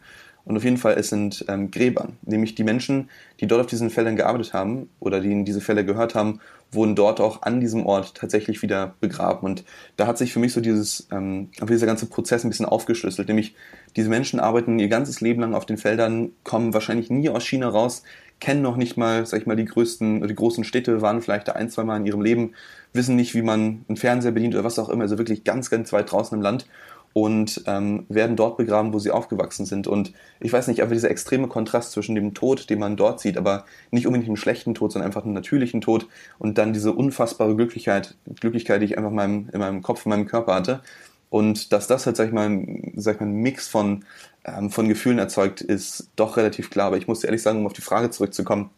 [0.48, 2.14] Und auf jeden Fall, es sind ähm, Gräber.
[2.22, 3.10] Nämlich die Menschen,
[3.42, 6.40] die dort auf diesen Feldern gearbeitet haben oder die in diese Felder gehört haben,
[6.72, 9.46] wurden dort auch an diesem Ort tatsächlich wieder begraben.
[9.46, 9.66] Und
[9.98, 13.28] da hat sich für mich so dieses, ähm, dieser ganze Prozess ein bisschen aufgeschlüsselt.
[13.28, 13.56] Nämlich
[13.98, 17.68] diese Menschen arbeiten ihr ganzes Leben lang auf den Feldern, kommen wahrscheinlich nie aus China
[17.68, 18.04] raus,
[18.40, 21.54] kennen noch nicht mal, sag ich mal, die größten, die großen Städte, waren vielleicht da
[21.54, 22.54] ein, zwei Mal in ihrem Leben,
[22.94, 25.92] wissen nicht, wie man einen Fernseher bedient oder was auch immer, also wirklich ganz, ganz
[25.92, 26.68] weit draußen im Land
[27.14, 29.88] und ähm, werden dort begraben, wo sie aufgewachsen sind.
[29.88, 33.38] Und ich weiß nicht, einfach dieser extreme Kontrast zwischen dem Tod, den man dort sieht,
[33.38, 37.56] aber nicht unbedingt einem schlechten Tod, sondern einfach einem natürlichen Tod und dann diese unfassbare
[37.56, 40.82] Glücklichkeit, Glücklichkeit, die ich einfach in meinem, in meinem Kopf, in meinem Körper hatte.
[41.30, 42.64] Und dass das halt, sag ich mal,
[42.96, 44.06] sag ich mal, ein Mix von,
[44.46, 46.88] ähm, von Gefühlen erzeugt, ist doch relativ klar.
[46.88, 48.70] Aber ich muss ehrlich sagen, um auf die Frage zurückzukommen,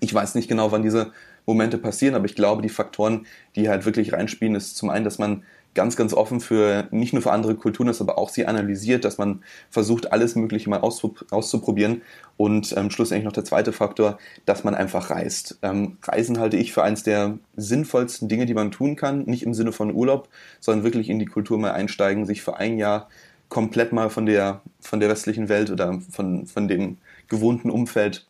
[0.00, 1.12] ich weiß nicht genau, wann diese
[1.46, 5.18] Momente passieren, aber ich glaube, die Faktoren, die halt wirklich reinspielen, ist zum einen, dass
[5.18, 5.42] man
[5.74, 9.18] ganz, ganz offen für nicht nur für andere Kulturen ist, aber auch sie analysiert, dass
[9.18, 12.02] man versucht, alles Mögliche mal auszuprobieren.
[12.36, 15.58] Und ähm, schlussendlich noch der zweite Faktor, dass man einfach reist.
[15.62, 19.24] Ähm, Reisen halte ich für eines der sinnvollsten Dinge, die man tun kann.
[19.24, 20.28] Nicht im Sinne von Urlaub,
[20.60, 23.08] sondern wirklich in die Kultur mal einsteigen, sich für ein Jahr
[23.48, 28.26] komplett mal von der, von der westlichen Welt oder von, von dem gewohnten Umfeld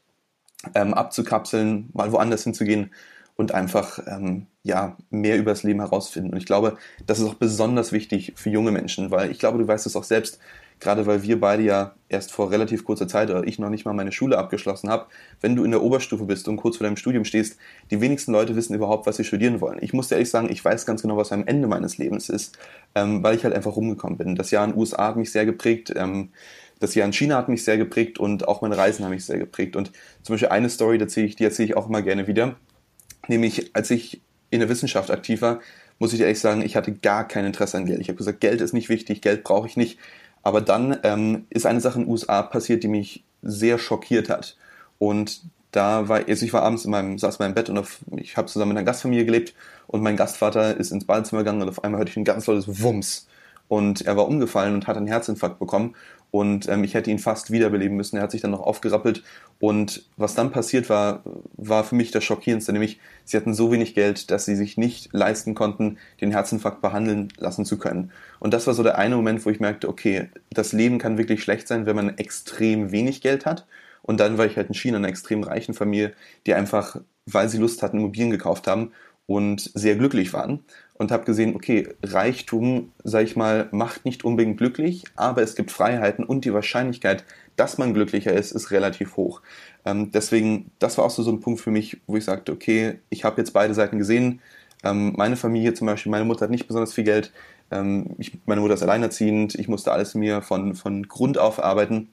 [0.74, 2.90] ähm, abzukapseln, mal woanders hinzugehen
[3.36, 6.30] und einfach ähm, ja, mehr über das Leben herausfinden.
[6.32, 9.66] Und ich glaube, das ist auch besonders wichtig für junge Menschen, weil ich glaube, du
[9.66, 10.38] weißt es auch selbst,
[10.78, 13.92] gerade weil wir beide ja erst vor relativ kurzer Zeit oder ich noch nicht mal
[13.92, 15.06] meine Schule abgeschlossen habe,
[15.40, 17.56] wenn du in der Oberstufe bist und kurz vor deinem Studium stehst,
[17.90, 19.78] die wenigsten Leute wissen überhaupt, was sie studieren wollen.
[19.80, 22.58] Ich muss dir ehrlich sagen, ich weiß ganz genau, was am Ende meines Lebens ist,
[22.94, 24.34] ähm, weil ich halt einfach rumgekommen bin.
[24.34, 25.92] Das Jahr in den USA hat mich sehr geprägt.
[25.96, 26.30] Ähm,
[26.80, 29.38] das Jahr in China hat mich sehr geprägt und auch meine Reisen haben mich sehr
[29.38, 29.76] geprägt.
[29.76, 32.56] Und zum Beispiel eine Story, die erzähle ich, die erzähle ich auch immer gerne wieder.
[33.28, 34.20] Nämlich, als ich
[34.52, 35.60] in der Wissenschaft aktiv war,
[35.98, 38.00] muss ich ehrlich sagen, ich hatte gar kein Interesse an Geld.
[38.00, 39.98] Ich habe gesagt, Geld ist nicht wichtig, Geld brauche ich nicht.
[40.42, 44.56] Aber dann ähm, ist eine Sache in den USA passiert, die mich sehr schockiert hat.
[44.98, 48.00] Und da war, also ich war abends in meinem, saß in meinem Bett und auf,
[48.16, 49.54] ich habe zusammen mit einer Gastfamilie gelebt
[49.86, 52.82] und mein Gastvater ist ins Badezimmer gegangen und auf einmal hörte ich ein ganz lautes
[52.82, 53.26] Wumms.
[53.68, 55.96] Und er war umgefallen und hat einen Herzinfarkt bekommen.
[56.32, 58.16] Und ähm, ich hätte ihn fast wiederbeleben müssen.
[58.16, 59.22] Er hat sich dann noch aufgerappelt.
[59.60, 61.22] Und was dann passiert war,
[61.58, 65.10] war für mich das Schockierendste, nämlich sie hatten so wenig Geld, dass sie sich nicht
[65.12, 68.12] leisten konnten, den Herzinfarkt behandeln lassen zu können.
[68.40, 71.42] Und das war so der eine Moment, wo ich merkte, okay, das Leben kann wirklich
[71.42, 73.66] schlecht sein, wenn man extrem wenig Geld hat.
[74.00, 76.14] Und dann war ich halt in China, in einer extrem reichen Familie,
[76.46, 78.92] die einfach, weil sie Lust hatten, Immobilien gekauft haben
[79.26, 80.60] und sehr glücklich waren
[80.94, 85.70] und habe gesehen, okay, Reichtum, sag ich mal, macht nicht unbedingt glücklich, aber es gibt
[85.70, 87.24] Freiheiten und die Wahrscheinlichkeit,
[87.56, 89.42] dass man glücklicher ist, ist relativ hoch.
[89.84, 92.98] Ähm, deswegen, das war auch so, so ein Punkt für mich, wo ich sagte, okay,
[93.10, 94.40] ich habe jetzt beide Seiten gesehen.
[94.84, 97.32] Ähm, meine Familie zum Beispiel, meine Mutter hat nicht besonders viel Geld.
[97.70, 99.54] Ähm, ich, meine Mutter ist alleinerziehend.
[99.54, 102.08] Ich musste alles mir von, von Grund auf arbeiten.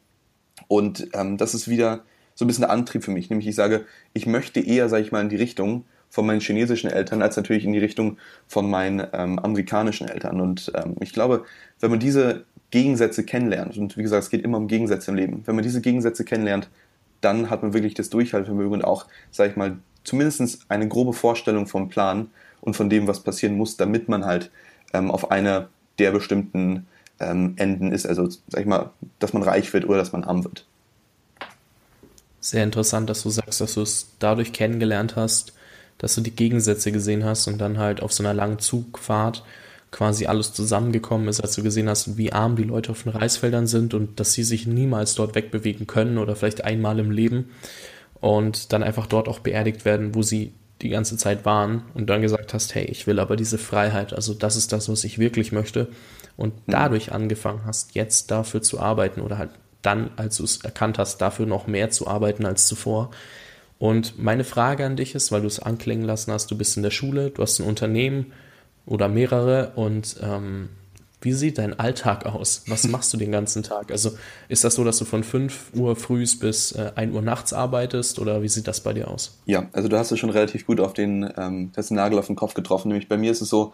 [0.67, 2.03] Und ähm, das ist wieder
[2.35, 3.29] so ein bisschen der Antrieb für mich.
[3.29, 6.89] Nämlich ich sage, ich möchte eher, sage ich mal, in die Richtung, von meinen chinesischen
[6.89, 8.17] Eltern als natürlich in die Richtung
[8.47, 10.41] von meinen ähm, amerikanischen Eltern.
[10.41, 11.45] Und ähm, ich glaube,
[11.79, 15.43] wenn man diese Gegensätze kennenlernt, und wie gesagt, es geht immer um Gegensätze im Leben,
[15.45, 16.69] wenn man diese Gegensätze kennenlernt,
[17.21, 21.67] dann hat man wirklich das Durchhaltevermögen und auch, sag ich mal, zumindest eine grobe Vorstellung
[21.67, 22.29] vom Plan
[22.61, 24.51] und von dem, was passieren muss, damit man halt
[24.93, 25.69] ähm, auf einer
[25.99, 26.87] der bestimmten
[27.19, 28.05] ähm, Enden ist.
[28.05, 30.65] Also, sag ich mal, dass man reich wird oder dass man arm wird.
[32.39, 35.53] Sehr interessant, dass du sagst, dass du es dadurch kennengelernt hast,
[35.99, 39.43] dass du die Gegensätze gesehen hast und dann halt auf so einer langen Zugfahrt
[39.91, 43.67] quasi alles zusammengekommen ist, als du gesehen hast, wie arm die Leute auf den Reisfeldern
[43.67, 47.51] sind und dass sie sich niemals dort wegbewegen können oder vielleicht einmal im Leben
[48.21, 52.21] und dann einfach dort auch beerdigt werden, wo sie die ganze Zeit waren und dann
[52.21, 55.51] gesagt hast, hey, ich will aber diese Freiheit, also das ist das, was ich wirklich
[55.51, 55.87] möchte
[56.37, 56.71] und mhm.
[56.71, 61.19] dadurch angefangen hast, jetzt dafür zu arbeiten oder halt dann, als du es erkannt hast,
[61.19, 63.11] dafür noch mehr zu arbeiten als zuvor,
[63.79, 66.83] und meine Frage an dich ist, weil du es anklingen lassen hast, du bist in
[66.83, 68.33] der Schule, du hast ein Unternehmen
[68.85, 70.69] oder mehrere und ähm,
[71.21, 72.63] wie sieht dein Alltag aus?
[72.67, 73.91] Was machst du den ganzen Tag?
[73.91, 74.11] Also
[74.49, 78.19] ist das so, dass du von 5 Uhr frühs bis äh, 1 Uhr nachts arbeitest
[78.19, 79.39] oder wie sieht das bei dir aus?
[79.45, 82.35] Ja, also du hast es schon relativ gut auf den, ähm, das Nagel auf den
[82.35, 82.89] Kopf getroffen.
[82.89, 83.73] Nämlich bei mir ist es so,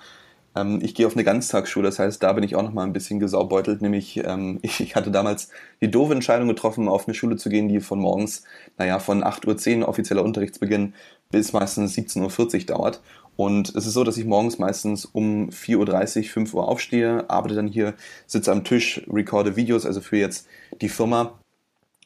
[0.82, 3.20] ich gehe auf eine Ganztagsschule, das heißt, da bin ich auch noch mal ein bisschen
[3.20, 3.82] gesaubeutelt.
[3.82, 5.50] Nämlich, ähm, ich, ich, hatte damals
[5.82, 8.44] die doofe Entscheidung getroffen, auf eine Schule zu gehen, die von morgens,
[8.78, 10.94] naja, von 8.10 Uhr offizieller Unterrichtsbeginn
[11.30, 13.02] bis meistens 17.40 Uhr dauert.
[13.36, 17.56] Und es ist so, dass ich morgens meistens um 4.30 Uhr, 5 Uhr aufstehe, arbeite
[17.56, 17.94] dann hier,
[18.26, 20.48] sitze am Tisch, recorde Videos, also für jetzt
[20.82, 21.38] die Firma.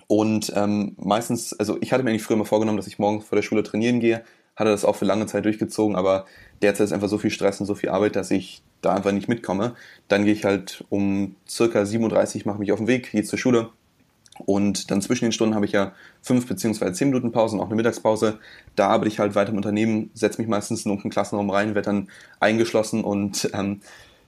[0.07, 3.35] Und ähm, meistens, also ich hatte mir eigentlich früher mal vorgenommen, dass ich morgens vor
[3.35, 4.23] der Schule trainieren gehe,
[4.55, 6.25] hatte das auch für lange Zeit durchgezogen, aber
[6.61, 9.27] derzeit ist einfach so viel Stress und so viel Arbeit, dass ich da einfach nicht
[9.27, 9.75] mitkomme.
[10.07, 13.69] Dann gehe ich halt um circa 37, mache mich auf den Weg, gehe zur Schule
[14.45, 17.67] Und dann zwischen den Stunden habe ich ja fünf beziehungsweise zehn Minuten Pause und auch
[17.67, 18.39] eine Mittagspause.
[18.75, 21.87] Da arbeite ich halt weiter im Unternehmen, setze mich meistens in irgendeinen Klassenraum rein, werde
[21.87, 23.81] dann eingeschlossen und ähm,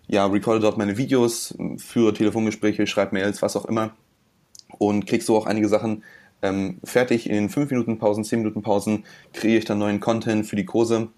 [0.07, 3.95] ja, recorde dort meine Videos, führe Telefongespräche, schreibe Mails, was auch immer
[4.77, 6.03] und krieg so auch einige Sachen
[6.41, 7.29] ähm, fertig.
[7.29, 11.09] In 5 Minuten Pausen, 10 Minuten Pausen kreiere ich dann neuen Content für die Kurse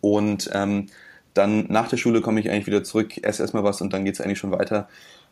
[0.00, 0.86] und ähm,
[1.34, 4.14] dann nach der Schule komme ich eigentlich wieder zurück, esse erstmal was und dann geht
[4.14, 4.88] es eigentlich schon weiter.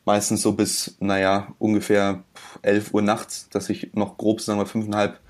[0.07, 2.25] Meistens so bis, naja, ungefähr
[2.63, 5.21] 11 Uhr nachts, dass ich noch grob, sagen wir, fünfeinhalb,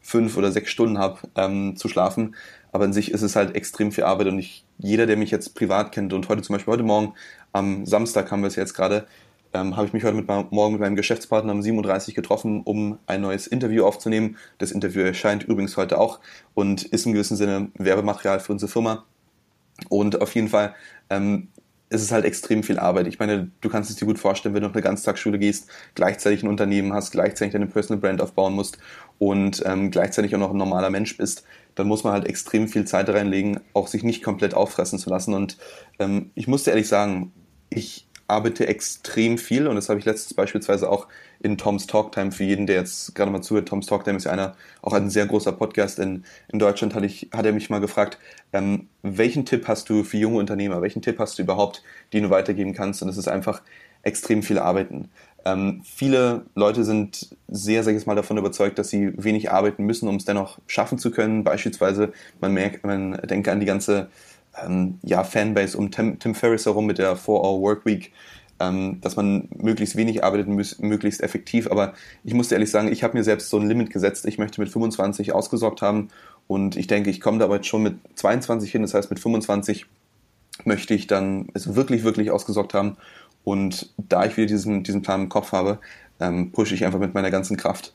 [0.00, 2.36] fünf oder sechs Stunden habe ähm, zu schlafen.
[2.72, 5.56] Aber in sich ist es halt extrem viel Arbeit und ich, jeder, der mich jetzt
[5.56, 7.14] privat kennt und heute zum Beispiel heute Morgen,
[7.52, 9.06] am Samstag haben wir es jetzt gerade,
[9.52, 13.20] ähm, habe ich mich heute mit, morgen mit meinem Geschäftspartner um 37 getroffen, um ein
[13.20, 14.36] neues Interview aufzunehmen.
[14.58, 16.20] Das Interview erscheint übrigens heute auch
[16.54, 19.04] und ist im gewissen Sinne Werbematerial für unsere Firma.
[19.88, 20.74] Und auf jeden Fall
[21.08, 21.48] ähm,
[21.88, 23.08] ist es halt extrem viel Arbeit.
[23.08, 26.42] Ich meine, du kannst es dir gut vorstellen, wenn du auf eine Ganztagsschule gehst, gleichzeitig
[26.42, 28.78] ein Unternehmen hast, gleichzeitig deine Personal Brand aufbauen musst
[29.18, 32.84] und ähm, gleichzeitig auch noch ein normaler Mensch bist, dann muss man halt extrem viel
[32.84, 35.34] Zeit reinlegen, auch sich nicht komplett auffressen zu lassen.
[35.34, 35.58] Und
[35.98, 37.32] ähm, ich muss dir ehrlich sagen,
[37.70, 41.08] ich arbeite extrem viel und das habe ich letztens beispielsweise auch
[41.40, 43.68] in Tom's Talktime für jeden, der jetzt gerade mal zuhört.
[43.68, 47.28] Tom's Talktime ist ja einer, auch ein sehr großer Podcast in, in Deutschland, hat, ich,
[47.32, 48.18] hat er mich mal gefragt,
[48.52, 52.30] ähm, welchen Tipp hast du für junge Unternehmer, welchen Tipp hast du überhaupt, den du
[52.30, 53.02] weitergeben kannst?
[53.02, 53.62] Und es ist einfach
[54.02, 55.10] extrem viel Arbeiten.
[55.44, 60.08] Ähm, viele Leute sind sehr, sag ich mal, davon überzeugt, dass sie wenig arbeiten müssen,
[60.08, 61.44] um es dennoch schaffen zu können.
[61.44, 64.10] Beispielsweise, man merkt, man denkt an die ganze
[64.62, 68.12] ähm, ja, Fanbase um Tim, Tim Ferriss herum mit der 4-Hour Workweek,
[68.58, 70.48] ähm, dass man möglichst wenig arbeitet,
[70.80, 71.70] möglichst effektiv.
[71.70, 74.26] Aber ich muss ehrlich sagen, ich habe mir selbst so ein Limit gesetzt.
[74.26, 76.08] Ich möchte mit 25 ausgesorgt haben
[76.46, 78.82] und ich denke, ich komme da aber schon mit 22 hin.
[78.82, 79.86] Das heißt, mit 25
[80.64, 82.96] möchte ich dann es wirklich, wirklich ausgesorgt haben.
[83.44, 85.78] Und da ich wieder diesen, diesen Plan im Kopf habe,
[86.20, 87.94] ähm, pushe ich einfach mit meiner ganzen Kraft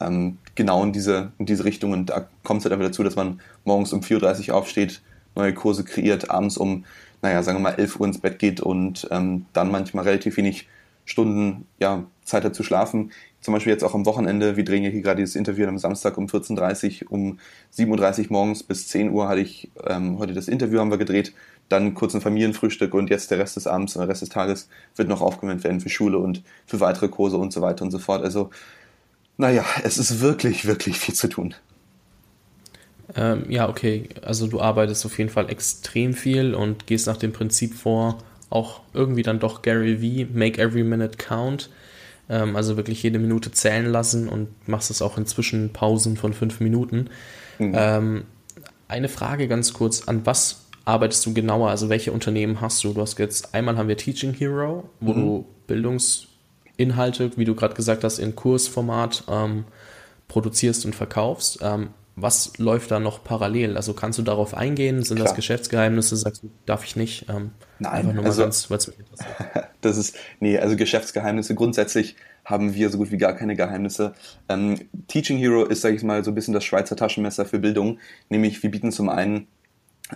[0.00, 1.92] ähm, genau in diese, in diese Richtung.
[1.92, 5.02] Und da kommt es halt einfach dazu, dass man morgens um 4.30 Uhr aufsteht,
[5.36, 6.84] neue Kurse kreiert, abends um,
[7.22, 10.68] naja, sagen wir mal 11 Uhr ins Bett geht und ähm, dann manchmal relativ wenig
[11.04, 13.12] Stunden ja, Zeit hat zu schlafen.
[13.40, 16.18] Zum Beispiel jetzt auch am Wochenende, wir drehen ja hier gerade dieses Interview am Samstag
[16.18, 17.38] um 14.30 Uhr, um
[17.76, 21.32] 7.30 Uhr morgens bis 10 Uhr hatte ich ähm, heute das Interview haben wir gedreht,
[21.68, 24.68] dann kurz ein Familienfrühstück und jetzt der Rest des Abends und der Rest des Tages
[24.96, 28.00] wird noch aufgewendet werden für Schule und für weitere Kurse und so weiter und so
[28.00, 28.24] fort.
[28.24, 28.50] Also,
[29.36, 31.54] naja, es ist wirklich, wirklich viel zu tun.
[33.14, 34.08] Ähm, ja, okay.
[34.22, 38.18] Also du arbeitest auf jeden Fall extrem viel und gehst nach dem Prinzip vor,
[38.50, 41.70] auch irgendwie dann doch Gary V, make every minute count.
[42.28, 46.60] Ähm, also wirklich jede Minute zählen lassen und machst es auch inzwischen Pausen von fünf
[46.60, 47.08] Minuten.
[47.58, 47.72] Mhm.
[47.74, 48.24] Ähm,
[48.88, 51.70] eine Frage ganz kurz, an was arbeitest du genauer?
[51.70, 52.92] Also welche Unternehmen hast du?
[52.92, 55.20] Du hast jetzt, einmal haben wir Teaching Hero, wo mhm.
[55.20, 59.64] du Bildungsinhalte, wie du gerade gesagt hast, in Kursformat ähm,
[60.28, 61.58] produzierst und verkaufst.
[61.62, 63.76] Ähm, was läuft da noch parallel?
[63.76, 65.02] Also kannst du darauf eingehen?
[65.02, 65.28] Sind Klar.
[65.28, 66.16] das Geschäftsgeheimnisse?
[66.16, 67.26] Sagst du, darf ich nicht?
[67.28, 69.68] Ähm, Nein, einfach nur also, mal ganz, weil es mich interessiert.
[69.82, 74.14] Das ist, nee, also Geschäftsgeheimnisse grundsätzlich haben wir so gut wie gar keine Geheimnisse.
[74.48, 77.98] Ähm, Teaching Hero ist, sage ich mal, so ein bisschen das Schweizer Taschenmesser für Bildung.
[78.28, 79.46] Nämlich, wir bieten zum einen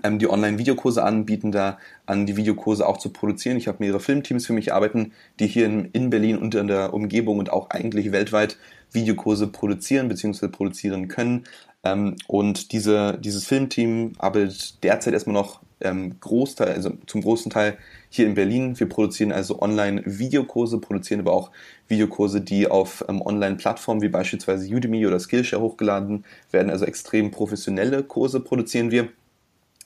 [0.03, 3.57] ähm, die Online-Videokurse an, bieten da an, die Videokurse auch zu produzieren.
[3.57, 6.95] Ich habe mehrere Filmteams für mich arbeiten, die hier in, in Berlin und in der
[6.95, 8.57] Umgebung und auch eigentlich weltweit
[8.93, 10.49] Videokurse produzieren bzw.
[10.49, 11.45] produzieren können.
[11.85, 17.79] Ähm, und diese, dieses Filmteam arbeitet derzeit erstmal noch ähm, Großteil, also zum großen Teil
[18.11, 18.79] hier in Berlin.
[18.79, 21.51] Wir produzieren also Online-Videokurse, produzieren aber auch
[21.88, 26.71] Videokurse, die auf ähm, Online-Plattformen wie beispielsweise Udemy oder Skillshare hochgeladen werden.
[26.71, 29.09] Also extrem professionelle Kurse produzieren wir.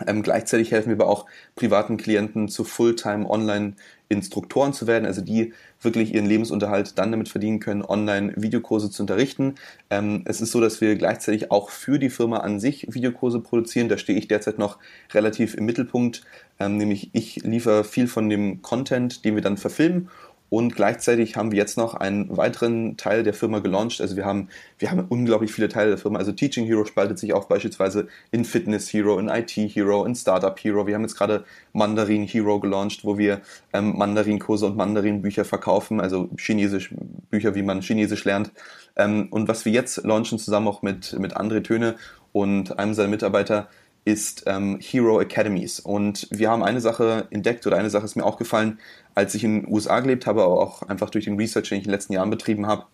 [0.06, 5.52] Ähm, gleichzeitig helfen wir aber auch privaten Klienten zu Fulltime Online-Instruktoren zu werden, also die
[5.80, 9.54] wirklich ihren Lebensunterhalt dann damit verdienen können, Online-Videokurse zu unterrichten.
[9.90, 13.88] Ähm, es ist so, dass wir gleichzeitig auch für die Firma an sich Videokurse produzieren.
[13.88, 14.78] Da stehe ich derzeit noch
[15.12, 16.24] relativ im Mittelpunkt,
[16.58, 20.08] ähm, nämlich ich liefere viel von dem Content, den wir dann verfilmen
[20.50, 24.00] und gleichzeitig haben wir jetzt noch einen weiteren Teil der Firma gelauncht.
[24.00, 26.18] Also wir haben, wir haben unglaublich viele Teile der Firma.
[26.18, 30.56] Also Teaching Hero spaltet sich auch beispielsweise in Fitness Hero, in IT Hero, in Startup
[30.58, 30.86] Hero.
[30.86, 33.40] Wir haben jetzt gerade Mandarin Hero gelauncht, wo wir
[33.72, 36.94] ähm, Mandarin-Kurse und Mandarin-Bücher verkaufen, also Chinesisch
[37.30, 38.52] Bücher, wie man Chinesisch lernt.
[38.96, 41.96] Ähm, und was wir jetzt launchen, zusammen auch mit, mit André Töne
[42.32, 43.68] und einem seiner Mitarbeiter,
[44.04, 45.80] ist ähm, Hero Academies.
[45.80, 48.78] Und wir haben eine Sache entdeckt oder eine Sache ist mir aufgefallen,
[49.14, 51.84] als ich in den USA gelebt habe, aber auch einfach durch den Research, den ich
[51.84, 52.86] in den letzten Jahren betrieben habe,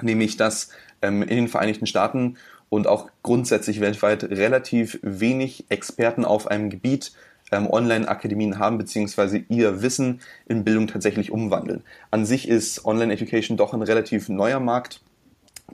[0.00, 0.70] nämlich dass
[1.02, 2.36] ähm, in den Vereinigten Staaten
[2.68, 7.12] und auch grundsätzlich weltweit relativ wenig Experten auf einem Gebiet
[7.52, 11.82] ähm, Online-Akademien haben, beziehungsweise ihr Wissen in Bildung tatsächlich umwandeln.
[12.10, 15.00] An sich ist Online-Education doch ein relativ neuer Markt.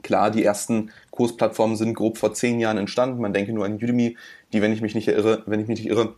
[0.01, 3.21] Klar, die ersten Kursplattformen sind grob vor zehn Jahren entstanden.
[3.21, 4.17] Man denke nur an Udemy,
[4.53, 6.15] die, wenn ich mich nicht irre, wenn ich mich nicht irre,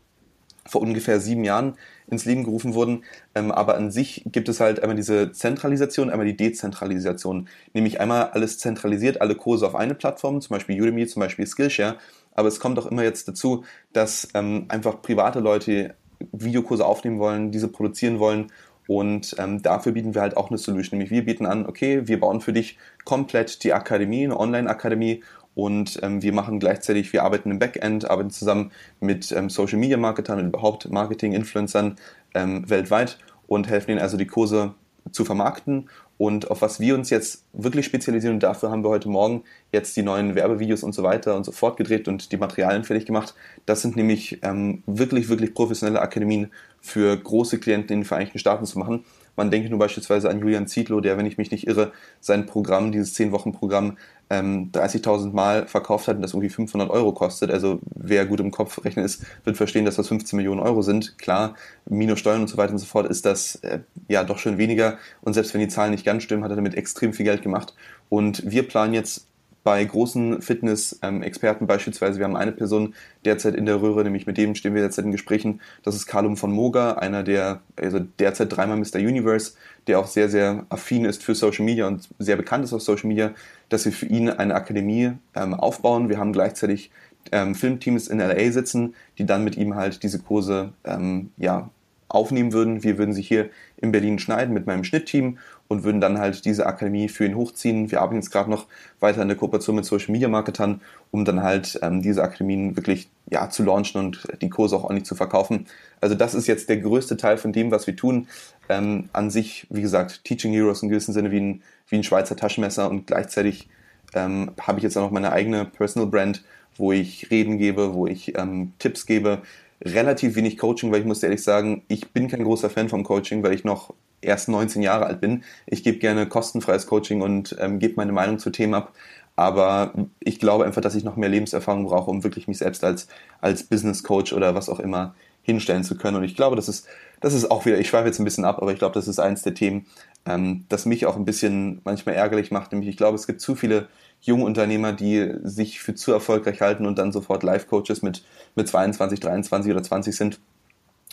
[0.66, 1.76] vor ungefähr sieben Jahren
[2.08, 3.04] ins Leben gerufen wurden.
[3.34, 7.48] Ähm, aber an sich gibt es halt einmal diese Zentralisation, einmal die Dezentralisation.
[7.74, 11.98] Nämlich einmal alles zentralisiert, alle Kurse auf eine Plattform, zum Beispiel Udemy, zum Beispiel Skillshare.
[12.34, 13.64] Aber es kommt auch immer jetzt dazu,
[13.94, 15.96] dass ähm, einfach private Leute
[16.32, 18.52] Videokurse aufnehmen wollen, diese produzieren wollen
[18.90, 20.98] und ähm, dafür bieten wir halt auch eine Solution.
[20.98, 22.80] Nämlich wir bieten an, okay, wir bauen für dich
[23.10, 25.24] komplett die Akademie, eine Online-Akademie
[25.56, 29.98] und ähm, wir machen gleichzeitig, wir arbeiten im Backend, arbeiten zusammen mit ähm, Social Media
[29.98, 31.96] Marketern und überhaupt Marketing-Influencern
[32.36, 33.18] ähm, weltweit
[33.48, 34.76] und helfen ihnen also die Kurse
[35.12, 39.10] zu vermarkten und auf was wir uns jetzt wirklich spezialisieren, und dafür haben wir heute
[39.10, 42.84] Morgen jetzt die neuen Werbevideos und so weiter und so fort gedreht und die Materialien
[42.84, 43.34] fertig gemacht.
[43.66, 48.66] Das sind nämlich ähm, wirklich, wirklich professionelle Akademien für große Klienten in den Vereinigten Staaten
[48.66, 49.04] zu machen.
[49.40, 52.92] Man denke nur beispielsweise an Julian Zietlow, der, wenn ich mich nicht irre, sein Programm,
[52.92, 53.98] dieses 10-Wochen-Programm,
[54.30, 57.50] ähm, 30.000 Mal verkauft hat und das irgendwie 500 Euro kostet.
[57.50, 61.18] Also wer gut im Kopf rechnen ist, wird verstehen, dass das 15 Millionen Euro sind.
[61.18, 64.58] Klar, minus Steuern und so weiter und so fort ist das äh, ja doch schon
[64.58, 64.98] weniger.
[65.22, 67.74] Und selbst wenn die Zahlen nicht ganz stimmen, hat er damit extrem viel Geld gemacht.
[68.10, 69.29] Und wir planen jetzt
[69.70, 74.56] bei großen Fitness-Experten beispielsweise, wir haben eine Person derzeit in der Röhre, nämlich mit dem
[74.56, 78.78] stehen wir derzeit in Gesprächen, das ist Carlum von Moga, einer der, also derzeit dreimal
[78.78, 78.96] Mr.
[78.96, 79.52] Universe,
[79.86, 83.08] der auch sehr, sehr affin ist für Social Media und sehr bekannt ist auf Social
[83.08, 83.36] Media,
[83.70, 86.10] dass wir für ihn eine Akademie ähm, aufbauen.
[86.10, 86.90] Wir haben gleichzeitig
[87.32, 91.70] ähm, Filmteams in LA sitzen, die dann mit ihm halt diese Kurse ähm, ja,
[92.10, 92.84] aufnehmen würden.
[92.84, 96.66] Wir würden sie hier in Berlin schneiden mit meinem Schnittteam und würden dann halt diese
[96.66, 97.92] Akademie für ihn hochziehen.
[97.92, 98.66] Wir arbeiten jetzt gerade noch
[99.00, 103.10] weiter in der Kooperation mit Social Media Marketern, um dann halt ähm, diese Akademien wirklich
[103.30, 105.68] ja, zu launchen und die Kurse auch ordentlich zu verkaufen.
[106.02, 108.28] Also das ist jetzt der größte Teil von dem, was wir tun.
[108.68, 112.36] Ähm, an sich, wie gesagt, Teaching Heroes in gewissem Sinne wie ein, wie ein Schweizer
[112.36, 113.70] Taschenmesser und gleichzeitig
[114.16, 116.44] ähm, habe ich jetzt auch noch meine eigene Personal Brand,
[116.78, 119.44] wo ich Reden gebe, wo ich ähm, Tipps gebe,
[119.84, 123.44] relativ wenig Coaching, weil ich muss ehrlich sagen, ich bin kein großer Fan vom Coaching,
[123.44, 125.44] weil ich noch erst 19 Jahre alt bin.
[125.66, 128.94] Ich gebe gerne kostenfreies Coaching und ähm, gebe meine Meinung zu Themen ab.
[129.36, 133.08] Aber ich glaube einfach, dass ich noch mehr Lebenserfahrung brauche, um wirklich mich selbst als,
[133.40, 136.18] als Business Coach oder was auch immer hinstellen zu können.
[136.18, 136.88] Und ich glaube, das ist,
[137.22, 139.20] das ist auch wieder, ich schweife jetzt ein bisschen ab, aber ich glaube, das ist
[139.20, 139.86] eins der Themen,
[140.26, 142.74] ähm, das mich auch ein bisschen manchmal ärgerlich macht.
[142.74, 143.88] Nämlich, ich glaube, es gibt zu viele
[144.22, 148.24] junge Unternehmer, die sich für zu erfolgreich halten und dann sofort Life-Coaches mit,
[148.56, 150.40] mit 22, 23 oder 20 sind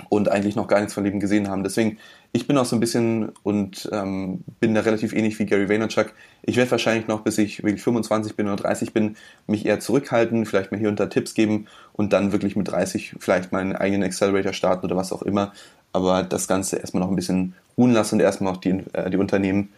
[0.09, 1.65] und eigentlich noch gar nichts von Leben gesehen haben.
[1.65, 1.99] Deswegen,
[2.33, 6.13] ich bin auch so ein bisschen und ähm, bin da relativ ähnlich wie Gary Vaynerchuk.
[6.43, 9.17] Ich werde wahrscheinlich noch, bis ich wirklich 25 bin oder 30 bin,
[9.47, 13.53] mich eher zurückhalten, vielleicht mir hier da Tipps geben und dann wirklich mit 30 vielleicht
[13.53, 15.53] meinen eigenen Accelerator starten oder was auch immer.
[15.93, 19.17] Aber das Ganze erstmal noch ein bisschen ruhen lassen und erstmal auch die, äh, die
[19.17, 19.71] Unternehmen,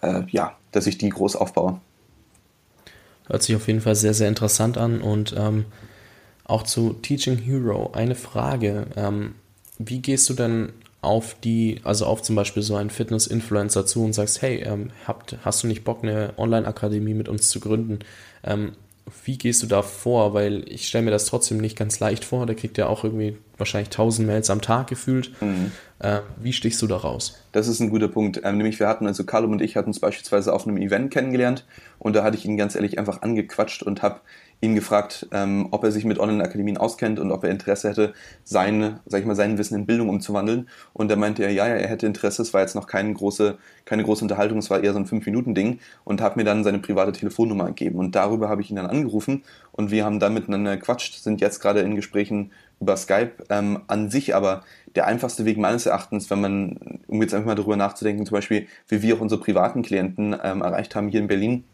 [0.00, 1.80] äh, ja, dass ich die groß aufbaue.
[3.28, 5.66] Hört sich auf jeden Fall sehr, sehr interessant an und ähm,
[6.44, 8.86] auch zu Teaching Hero eine Frage.
[8.96, 9.34] Ähm,
[9.78, 14.12] wie gehst du denn auf die, also auf zum Beispiel so einen Fitness-Influencer zu und
[14.12, 18.00] sagst, hey, ähm, habt, hast du nicht Bock, eine Online-Akademie mit uns zu gründen?
[19.24, 20.34] Wie gehst du da vor?
[20.34, 22.46] Weil ich stelle mir das trotzdem nicht ganz leicht vor.
[22.46, 25.30] Der kriegt ja auch irgendwie wahrscheinlich 1000 Mails am Tag gefühlt.
[25.40, 25.72] Mhm.
[25.98, 27.40] Äh, wie stichst du da raus?
[27.52, 28.40] Das ist ein guter Punkt.
[28.44, 31.64] Ähm, nämlich wir hatten, also Carlo und ich hatten uns beispielsweise auf einem Event kennengelernt
[31.98, 34.20] und da hatte ich ihn ganz ehrlich einfach angequatscht und habe
[34.60, 39.00] ihn gefragt, ähm, ob er sich mit Online-Akademien auskennt und ob er Interesse hätte, sein,
[39.04, 40.68] sag ich mal, sein Wissen in Bildung umzuwandeln.
[40.94, 42.42] Und da meinte er, ja, ja, er hätte Interesse.
[42.42, 45.80] Es war jetzt noch keine große, keine große Unterhaltung, es war eher so ein Fünf-Minuten-Ding
[46.04, 47.98] und hat mir dann seine private Telefonnummer gegeben.
[47.98, 51.60] Und darüber habe ich ihn dann angerufen und wir haben dann miteinander gequatscht, sind jetzt
[51.60, 53.32] gerade in Gesprächen über Skype.
[53.50, 54.62] Ähm, an sich aber
[54.94, 58.66] der einfachste Weg meines Erachtens, wenn man, um jetzt einfach mal darüber nachzudenken, zum Beispiel,
[58.88, 61.64] wie wir auch unsere privaten Klienten ähm, erreicht haben hier in Berlin,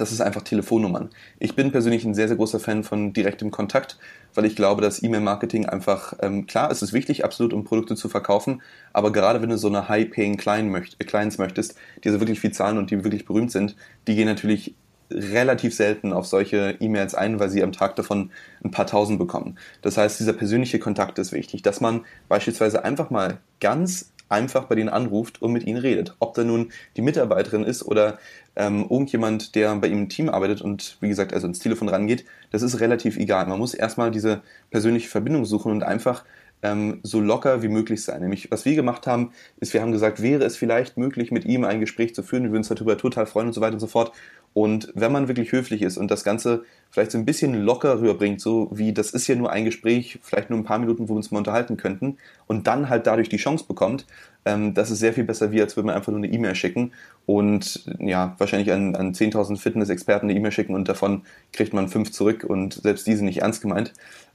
[0.00, 1.10] das ist einfach Telefonnummern.
[1.38, 3.98] Ich bin persönlich ein sehr, sehr großer Fan von direktem Kontakt,
[4.34, 8.08] weil ich glaube, dass E-Mail-Marketing einfach, ähm, klar, es ist wichtig, absolut, um Produkte zu
[8.08, 12.78] verkaufen, aber gerade wenn du so eine High-Paying Clients möchtest, die also wirklich viel zahlen
[12.78, 13.76] und die wirklich berühmt sind,
[14.06, 14.74] die gehen natürlich
[15.10, 18.30] relativ selten auf solche E-Mails ein, weil sie am Tag davon
[18.64, 19.58] ein paar tausend bekommen.
[19.82, 24.74] Das heißt, dieser persönliche Kontakt ist wichtig, dass man beispielsweise einfach mal ganz einfach bei
[24.74, 26.16] denen anruft und mit ihnen redet.
[26.18, 28.18] Ob da nun die Mitarbeiterin ist oder
[28.56, 32.24] ähm, irgendjemand, der bei ihm im Team arbeitet und wie gesagt, also ins Telefon rangeht,
[32.50, 33.46] das ist relativ egal.
[33.46, 36.24] Man muss erstmal diese persönliche Verbindung suchen und einfach
[36.62, 38.20] ähm, so locker wie möglich sein.
[38.20, 41.64] Nämlich, was wir gemacht haben, ist, wir haben gesagt, wäre es vielleicht möglich, mit ihm
[41.64, 43.86] ein Gespräch zu führen, wir würden uns darüber total freuen und so weiter und so
[43.86, 44.12] fort.
[44.52, 48.40] Und wenn man wirklich höflich ist und das Ganze vielleicht so ein bisschen locker rüberbringt,
[48.40, 51.16] so wie das ist ja nur ein Gespräch, vielleicht nur ein paar Minuten, wo wir
[51.16, 54.06] uns mal unterhalten könnten und dann halt dadurch die Chance bekommt,
[54.44, 56.92] ähm, das ist sehr viel besser, wie als würde man einfach nur eine E-Mail schicken
[57.26, 61.22] und ja, wahrscheinlich an, an 10.000 Fitness-Experten eine E-Mail schicken und davon
[61.52, 63.92] kriegt man fünf zurück und selbst diese nicht ernst gemeint.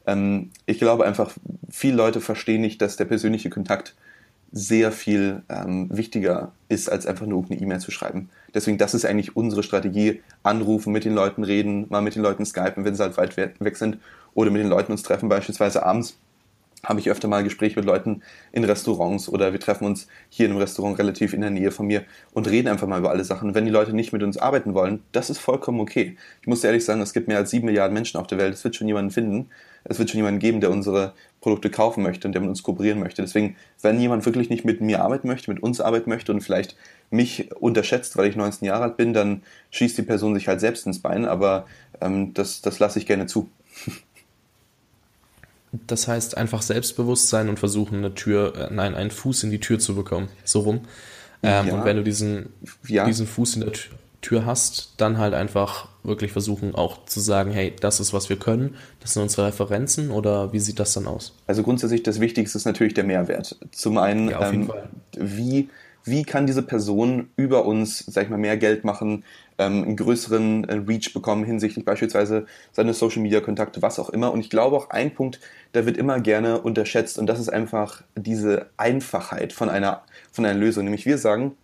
[0.08, 1.34] Ähm, ich glaube einfach,
[1.70, 3.96] viele Leute verstehen nicht, dass der persönliche Kontakt
[4.52, 8.30] sehr viel ähm, wichtiger ist, als einfach nur eine E-Mail zu schreiben.
[8.54, 10.22] Deswegen, das ist eigentlich unsere Strategie.
[10.44, 13.78] Anrufen, mit den Leuten reden, mal mit den Leuten skypen, wenn sie halt weit weg
[13.78, 13.98] sind.
[14.34, 16.18] Oder mit den Leuten uns treffen, beispielsweise abends
[16.86, 18.22] habe ich öfter mal Gespräche mit Leuten
[18.52, 21.88] in Restaurants oder wir treffen uns hier in einem Restaurant relativ in der Nähe von
[21.88, 23.56] mir und reden einfach mal über alle Sachen.
[23.56, 26.18] Wenn die Leute nicht mit uns arbeiten wollen, das ist vollkommen okay.
[26.42, 28.54] Ich muss ehrlich sagen, es gibt mehr als sieben Milliarden Menschen auf der Welt.
[28.54, 29.50] Es wird schon jemanden finden.
[29.84, 33.00] Es wird schon jemanden geben, der unsere Produkte kaufen möchte und der mit uns kooperieren
[33.00, 33.22] möchte.
[33.22, 36.76] Deswegen, wenn jemand wirklich nicht mit mir arbeiten möchte, mit uns arbeiten möchte und vielleicht
[37.12, 40.88] mich unterschätzt, weil ich 19 Jahre alt bin, dann schießt die Person sich halt selbst
[40.88, 41.26] ins Bein.
[41.26, 41.68] Aber
[42.02, 43.50] ähm, das, das lasse ich gerne zu.
[45.88, 49.60] Das heißt einfach selbstbewusst sein und versuchen, eine Tür, äh, nein, einen Fuß in die
[49.60, 50.30] Tür zu bekommen.
[50.44, 50.82] So rum.
[51.44, 51.74] Ähm, ja.
[51.74, 52.50] Und wenn du diesen,
[52.88, 53.06] ja.
[53.06, 53.72] diesen Fuß in der
[54.22, 58.38] Tür hast, dann halt einfach wirklich versuchen, auch zu sagen, hey, das ist, was wir
[58.38, 61.36] können, das sind unsere Referenzen oder wie sieht das dann aus?
[61.46, 63.56] Also grundsätzlich das Wichtigste ist natürlich der Mehrwert.
[63.72, 64.72] Zum einen, ja, ähm,
[65.16, 65.70] wie
[66.06, 69.24] wie kann diese Person über uns, sag ich mal, mehr Geld machen,
[69.58, 74.32] ähm, einen größeren äh, Reach bekommen hinsichtlich beispielsweise seine Social Media Kontakte, was auch immer.
[74.32, 75.40] Und ich glaube auch ein Punkt,
[75.74, 80.60] der wird immer gerne unterschätzt und das ist einfach diese Einfachheit von einer, von einer
[80.60, 80.84] Lösung.
[80.84, 81.58] Nämlich wir sagen,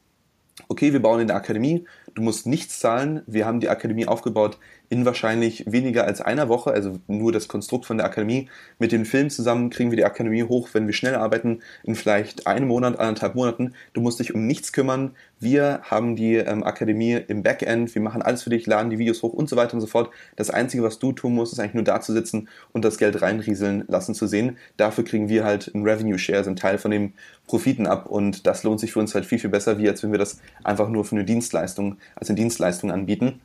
[0.67, 4.57] okay, wir bauen in der Akademie, du musst nichts zahlen, wir haben die Akademie aufgebaut
[4.91, 8.49] in wahrscheinlich weniger als einer Woche, also nur das Konstrukt von der Akademie.
[8.77, 12.45] Mit dem Film zusammen kriegen wir die Akademie hoch, wenn wir schnell arbeiten, in vielleicht
[12.45, 13.73] einem Monat, anderthalb Monaten.
[13.93, 15.11] Du musst dich um nichts kümmern.
[15.39, 19.23] Wir haben die ähm, Akademie im Backend, wir machen alles für dich, laden die Videos
[19.23, 20.09] hoch und so weiter und so fort.
[20.35, 23.21] Das Einzige, was du tun musst, ist eigentlich nur da zu sitzen und das Geld
[23.21, 24.57] reinrieseln lassen zu sehen.
[24.75, 27.13] Dafür kriegen wir halt einen Revenue Share, also einen Teil von den
[27.47, 30.11] Profiten ab und das lohnt sich für uns halt viel, viel besser, wie als wenn
[30.11, 33.39] wir das einfach nur für eine Dienstleistung, als eine Dienstleistung anbieten.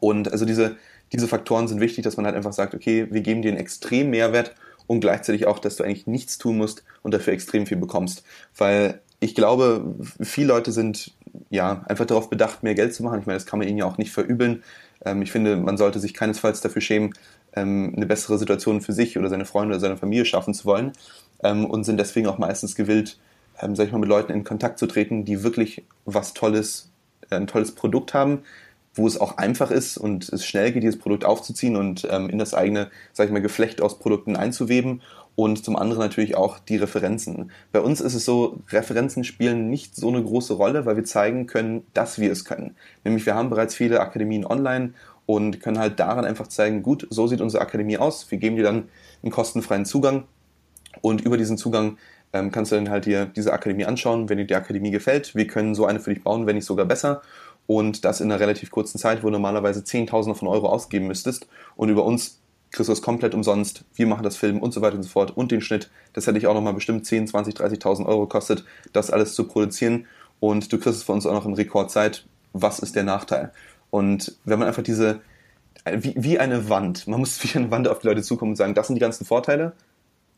[0.00, 0.76] Und also diese,
[1.12, 4.10] diese Faktoren sind wichtig, dass man halt einfach sagt, okay, wir geben dir einen extremen
[4.10, 4.54] Mehrwert
[4.86, 8.24] und gleichzeitig auch, dass du eigentlich nichts tun musst und dafür extrem viel bekommst.
[8.56, 11.12] Weil ich glaube, viele Leute sind
[11.50, 13.20] ja einfach darauf bedacht, mehr Geld zu machen.
[13.20, 14.62] Ich meine, das kann man ihnen ja auch nicht verübeln.
[15.04, 17.14] Ähm, ich finde, man sollte sich keinesfalls dafür schämen,
[17.54, 20.92] ähm, eine bessere Situation für sich oder seine Freunde oder seine Familie schaffen zu wollen
[21.42, 23.18] ähm, und sind deswegen auch meistens gewillt,
[23.60, 26.90] ähm, sag ich mal, mit Leuten in Kontakt zu treten, die wirklich was Tolles,
[27.30, 28.42] ein tolles Produkt haben,
[28.94, 32.38] wo es auch einfach ist und es schnell geht, dieses Produkt aufzuziehen und ähm, in
[32.38, 35.02] das eigene, sag ich mal, Geflecht aus Produkten einzuweben
[35.36, 37.50] und zum anderen natürlich auch die Referenzen.
[37.72, 41.46] Bei uns ist es so, Referenzen spielen nicht so eine große Rolle, weil wir zeigen
[41.46, 42.76] können, dass wir es können.
[43.02, 44.94] Nämlich wir haben bereits viele Akademien online
[45.26, 48.30] und können halt daran einfach zeigen, gut, so sieht unsere Akademie aus.
[48.30, 48.88] Wir geben dir dann
[49.22, 50.24] einen kostenfreien Zugang
[51.00, 51.98] und über diesen Zugang
[52.32, 55.34] ähm, kannst du dann halt dir diese Akademie anschauen, wenn dir die Akademie gefällt.
[55.34, 57.22] Wir können so eine für dich bauen, wenn nicht sogar besser
[57.66, 61.46] und das in einer relativ kurzen Zeit, wo du normalerweise Zehntausende von Euro ausgeben müsstest
[61.76, 62.40] und über uns
[62.70, 65.36] kriegst du es komplett umsonst, wir machen das Film und so weiter und so fort
[65.36, 69.10] und den Schnitt, das hätte ich auch nochmal bestimmt 10, 20, 30.000 Euro gekostet, das
[69.10, 70.06] alles zu produzieren
[70.40, 72.26] und du kriegst es von uns auch noch in Rekordzeit.
[72.52, 73.52] Was ist der Nachteil?
[73.90, 75.20] Und wenn man einfach diese,
[75.90, 78.74] wie, wie eine Wand, man muss wie eine Wand auf die Leute zukommen und sagen,
[78.74, 79.72] das sind die ganzen Vorteile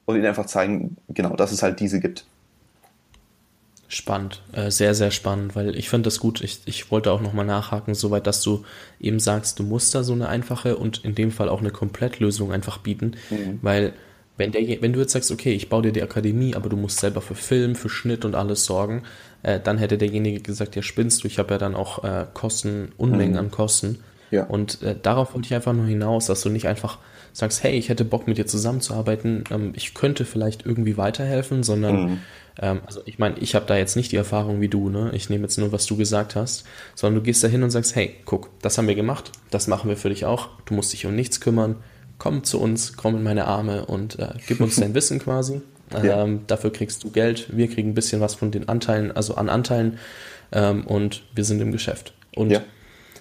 [0.05, 2.27] und ihnen einfach zeigen, genau, dass es halt diese gibt.
[3.89, 6.41] Spannend, äh, sehr, sehr spannend, weil ich finde das gut.
[6.41, 8.65] Ich, ich wollte auch nochmal nachhaken, soweit, dass du
[9.01, 12.53] eben sagst, du musst da so eine einfache und in dem Fall auch eine Komplettlösung
[12.53, 13.61] einfach bieten, mhm.
[13.63, 13.93] weil
[14.37, 16.99] wenn, der, wenn du jetzt sagst, okay, ich baue dir die Akademie, aber du musst
[16.99, 19.05] selber für Film, für Schnitt und alles sorgen,
[19.43, 22.93] äh, dann hätte derjenige gesagt, ja spinnst du, ich habe ja dann auch äh, Kosten,
[22.97, 23.39] Unmengen mhm.
[23.39, 24.01] an Kosten.
[24.31, 24.45] Ja.
[24.45, 26.99] Und äh, darauf wollte ich einfach nur hinaus, dass du nicht einfach
[27.37, 32.05] sagst, hey, ich hätte Bock mit dir zusammenzuarbeiten, ähm, ich könnte vielleicht irgendwie weiterhelfen, sondern
[32.05, 32.19] mhm
[32.61, 35.11] ähm, also ich meine, ich habe da jetzt nicht die Erfahrung wie du, ne?
[35.15, 36.65] Ich nehme jetzt nur, was du gesagt hast,
[36.95, 39.89] sondern du gehst da hin und sagst, hey, guck, das haben wir gemacht, das machen
[39.89, 41.77] wir für dich auch, du musst dich um nichts kümmern,
[42.19, 45.61] komm zu uns, komm in meine Arme und äh, gib uns dein Wissen quasi.
[45.93, 46.25] Ja.
[46.25, 49.49] Ähm, dafür kriegst du Geld, wir kriegen ein bisschen was von den Anteilen, also an
[49.49, 49.99] Anteilen
[50.51, 52.13] ähm, und wir sind im Geschäft.
[52.35, 52.61] Und ja.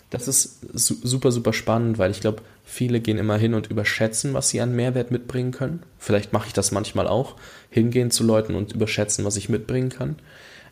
[0.10, 4.50] das ist super, super spannend, weil ich glaube, viele gehen immer hin und überschätzen, was
[4.50, 5.84] sie an Mehrwert mitbringen können.
[5.98, 7.36] Vielleicht mache ich das manchmal auch,
[7.70, 10.16] hingehen zu Leuten und überschätzen, was ich mitbringen kann.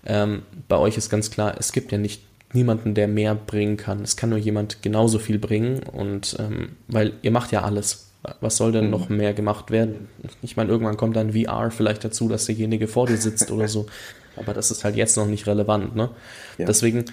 [0.06, 2.24] Ähm, bei euch ist ganz klar, es gibt ja nicht
[2.54, 4.02] niemanden, der mehr bringen kann.
[4.02, 8.10] Es kann nur jemand genauso viel bringen und ähm, weil ihr macht ja alles.
[8.40, 8.92] Was soll denn mhm.
[8.92, 10.08] noch mehr gemacht werden?
[10.42, 13.86] Ich meine, irgendwann kommt dann VR vielleicht dazu, dass derjenige vor dir sitzt oder so.
[14.38, 15.96] Aber das ist halt jetzt noch nicht relevant.
[15.96, 16.10] Ne?
[16.58, 16.66] Ja.
[16.66, 17.06] Deswegen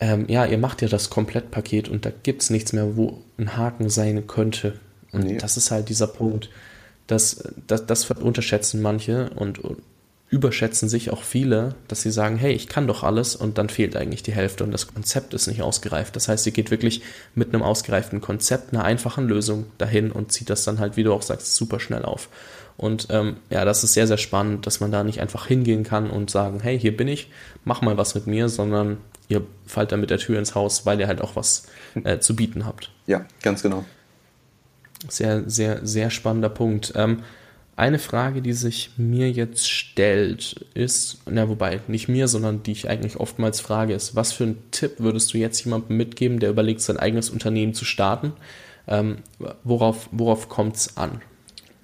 [0.00, 3.56] ähm, ja, ihr macht ja das Komplettpaket und da gibt es nichts mehr, wo ein
[3.56, 4.78] Haken sein könnte.
[5.12, 5.38] Und nee.
[5.38, 6.50] das ist halt dieser Punkt,
[7.06, 9.60] dass, das, das unterschätzen manche und
[10.28, 13.96] überschätzen sich auch viele, dass sie sagen, hey, ich kann doch alles und dann fehlt
[13.96, 16.16] eigentlich die Hälfte und das Konzept ist nicht ausgereift.
[16.16, 17.02] Das heißt, sie geht wirklich
[17.34, 21.12] mit einem ausgereiften Konzept, einer einfachen Lösung dahin und zieht das dann halt, wie du
[21.12, 22.28] auch sagst, super schnell auf.
[22.76, 26.10] Und ähm, ja, das ist sehr, sehr spannend, dass man da nicht einfach hingehen kann
[26.10, 27.30] und sagen, hey, hier bin ich,
[27.64, 28.98] mach mal was mit mir, sondern
[29.28, 31.66] ihr fallt dann mit der Tür ins Haus, weil ihr halt auch was
[32.04, 32.90] äh, zu bieten habt.
[33.06, 33.84] Ja, ganz genau.
[35.08, 36.92] Sehr, sehr, sehr spannender Punkt.
[36.96, 37.22] Ähm,
[37.76, 42.88] eine Frage, die sich mir jetzt stellt, ist, na wobei, nicht mir, sondern die ich
[42.88, 46.80] eigentlich oftmals frage, ist, was für einen Tipp würdest du jetzt jemandem mitgeben, der überlegt,
[46.80, 48.32] sein eigenes Unternehmen zu starten?
[48.88, 49.18] Ähm,
[49.62, 51.20] worauf worauf kommt es an?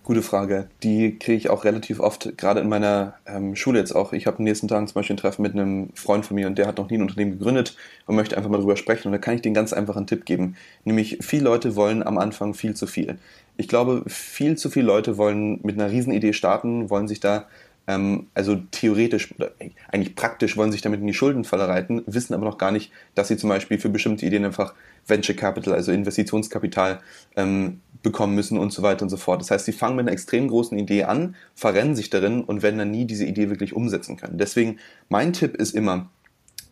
[0.05, 0.69] Gute Frage.
[0.83, 4.13] Die kriege ich auch relativ oft, gerade in meiner ähm, Schule jetzt auch.
[4.13, 6.49] Ich habe in den nächsten Tagen zum Beispiel ein Treffen mit einem Freund von mir
[6.49, 7.77] und der hat noch nie ein Unternehmen gegründet
[8.07, 9.07] und möchte einfach mal drüber sprechen.
[9.07, 10.57] Und da kann ich den ganz einfach einen Tipp geben.
[10.85, 13.17] Nämlich, viele Leute wollen am Anfang viel zu viel.
[13.57, 17.47] Ich glaube, viel zu viele Leute wollen mit einer Riesenidee starten, wollen sich da
[17.93, 19.53] ähm, also theoretisch oder
[19.91, 23.29] eigentlich praktisch wollen sich damit in die Schuldenfalle reiten, wissen aber noch gar nicht, dass
[23.29, 24.75] sie zum Beispiel für bestimmte Ideen einfach
[25.07, 27.01] Venture Capital, also Investitionskapital,
[27.37, 29.41] ähm, bekommen müssen und so weiter und so fort.
[29.41, 32.79] Das heißt, sie fangen mit einer extrem großen Idee an, verrennen sich darin und werden
[32.79, 34.39] dann nie diese Idee wirklich umsetzen können.
[34.39, 34.79] Deswegen
[35.09, 36.11] mein Tipp ist immer,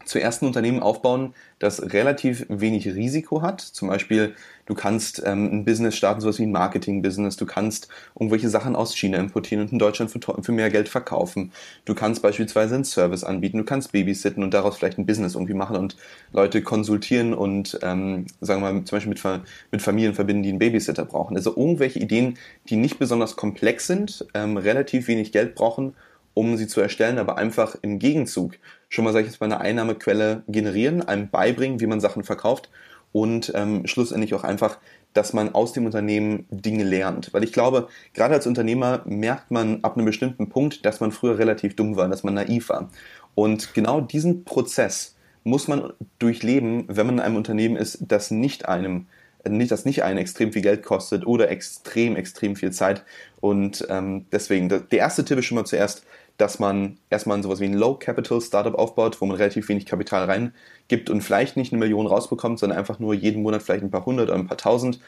[0.04, 3.60] zuerst ein Unternehmen aufbauen, das relativ wenig Risiko hat.
[3.60, 4.34] Zum Beispiel,
[4.70, 7.36] du kannst ähm, ein Business starten, sowas wie ein Marketing-Business.
[7.36, 11.50] Du kannst irgendwelche Sachen aus China importieren und in Deutschland für, für, mehr Geld verkaufen.
[11.84, 13.58] Du kannst beispielsweise einen Service anbieten.
[13.58, 15.96] Du kannst babysitten und daraus vielleicht ein Business irgendwie machen und
[16.32, 19.42] Leute konsultieren und, ähm, sagen wir mal, zum Beispiel mit,
[19.72, 21.36] mit Familien verbinden, die einen Babysitter brauchen.
[21.36, 25.94] Also irgendwelche Ideen, die nicht besonders komplex sind, ähm, relativ wenig Geld brauchen
[26.32, 28.54] um sie zu erstellen, aber einfach im Gegenzug
[28.88, 32.70] schon mal, sag ich jetzt mal, eine Einnahmequelle generieren, einem beibringen, wie man Sachen verkauft
[33.12, 34.78] und ähm, schlussendlich auch einfach,
[35.12, 37.32] dass man aus dem Unternehmen Dinge lernt.
[37.34, 41.38] Weil ich glaube, gerade als Unternehmer merkt man ab einem bestimmten Punkt, dass man früher
[41.38, 42.88] relativ dumm war, dass man naiv war.
[43.34, 48.68] Und genau diesen Prozess muss man durchleben, wenn man in einem Unternehmen ist, das nicht
[48.68, 49.06] einem
[49.48, 53.04] nicht, das nicht einen extrem viel Geld kostet oder extrem, extrem viel Zeit.
[53.40, 56.04] Und ähm, deswegen, der erste Tipp ist schon mal zuerst,
[56.40, 61.20] dass man erstmal sowas wie ein Low-Capital-Startup aufbaut, wo man relativ wenig Kapital reingibt und
[61.20, 64.38] vielleicht nicht eine Million rausbekommt, sondern einfach nur jeden Monat vielleicht ein paar hundert oder
[64.38, 65.00] ein paar tausend.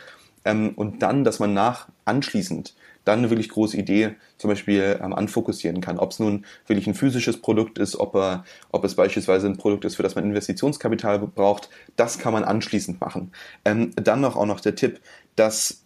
[0.44, 2.74] Ähm, und dann, dass man nach anschließend
[3.04, 5.98] dann eine wirklich große Idee zum Beispiel ähm, anfokussieren kann.
[5.98, 9.84] Ob es nun wirklich ein physisches Produkt ist, ob, er, ob es beispielsweise ein Produkt
[9.86, 13.32] ist, für das man Investitionskapital braucht, das kann man anschließend machen.
[13.64, 15.00] Ähm, dann noch auch noch der Tipp,
[15.34, 15.82] dass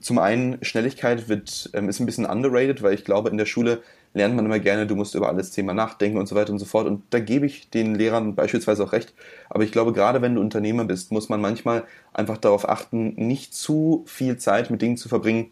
[0.00, 3.82] zum einen Schnelligkeit wird, ähm, ist ein bisschen underrated, weil ich glaube, in der Schule
[4.14, 6.64] lernt man immer gerne, du musst über alles Thema nachdenken und so weiter und so
[6.64, 6.86] fort.
[6.86, 9.12] Und da gebe ich den Lehrern beispielsweise auch recht.
[9.50, 13.54] Aber ich glaube, gerade wenn du Unternehmer bist, muss man manchmal einfach darauf achten, nicht
[13.54, 15.50] zu viel Zeit mit Dingen zu verbringen,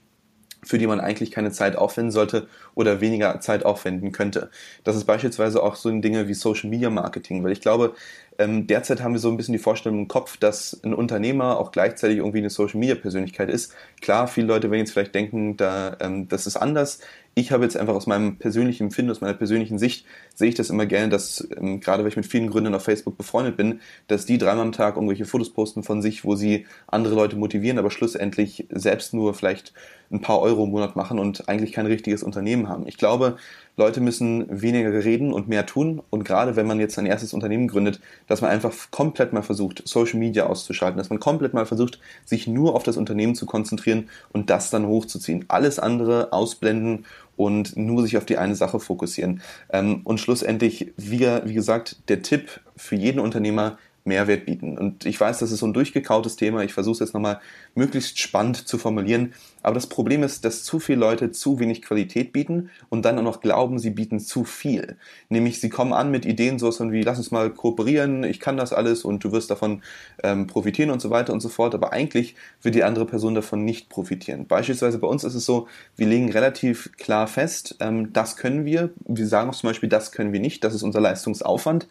[0.65, 4.51] für die man eigentlich keine Zeit aufwenden sollte oder weniger Zeit aufwenden könnte.
[4.85, 7.95] Das ist beispielsweise auch so Dinge wie Social Media Marketing, weil ich glaube,
[8.39, 11.73] ähm, derzeit haben wir so ein bisschen die Vorstellung im Kopf, dass ein Unternehmer auch
[11.73, 13.75] gleichzeitig irgendwie eine Social Media Persönlichkeit ist.
[14.01, 17.01] Klar, viele Leute werden jetzt vielleicht denken, da, ähm, das ist anders.
[17.35, 20.05] Ich habe jetzt einfach aus meinem persönlichen Empfinden, aus meiner persönlichen Sicht,
[20.35, 23.17] sehe ich das immer gerne, dass, ähm, gerade weil ich mit vielen Gründern auf Facebook
[23.17, 27.15] befreundet bin, dass die dreimal am Tag irgendwelche Fotos posten von sich, wo sie andere
[27.15, 29.73] Leute motivieren, aber schlussendlich selbst nur vielleicht
[30.13, 32.87] ein paar Euro im Monat machen und eigentlich kein richtiges Unternehmen haben.
[32.87, 33.37] Ich glaube,
[33.77, 36.03] Leute müssen weniger reden und mehr tun.
[36.11, 39.83] Und gerade wenn man jetzt ein erstes Unternehmen gründet, dass man einfach komplett mal versucht,
[39.89, 44.11] Social Media auszuschalten, dass man komplett mal versucht, sich nur auf das Unternehmen zu konzentrieren
[44.33, 45.47] und das dann hochzuziehen.
[45.49, 47.07] Alles andere ausblenden
[47.37, 49.43] und nur sich auf die eine Sache fokussieren.
[49.71, 54.77] Ähm, und schlussendlich, wie, wie gesagt, der Tipp für jeden Unternehmer, Mehrwert bieten.
[54.79, 56.63] Und ich weiß, das ist so ein durchgekautes Thema.
[56.65, 57.41] Ich versuche es jetzt nochmal
[57.75, 59.33] möglichst spannend zu formulieren.
[59.63, 63.23] Aber das Problem ist, dass zu viele Leute zu wenig Qualität bieten und dann auch
[63.23, 64.97] noch glauben, sie bieten zu viel.
[65.29, 68.73] Nämlich, sie kommen an mit Ideen so wie, lass uns mal kooperieren, ich kann das
[68.73, 69.83] alles und du wirst davon
[70.25, 71.75] ähm, profitieren und so weiter und so fort.
[71.75, 74.47] Aber eigentlich wird die andere Person davon nicht profitieren.
[74.47, 78.91] Beispielsweise bei uns ist es so, wir legen relativ klar fest, ähm, das können wir.
[79.07, 81.87] Wir sagen auch zum Beispiel, das können wir nicht, das ist unser Leistungsaufwand.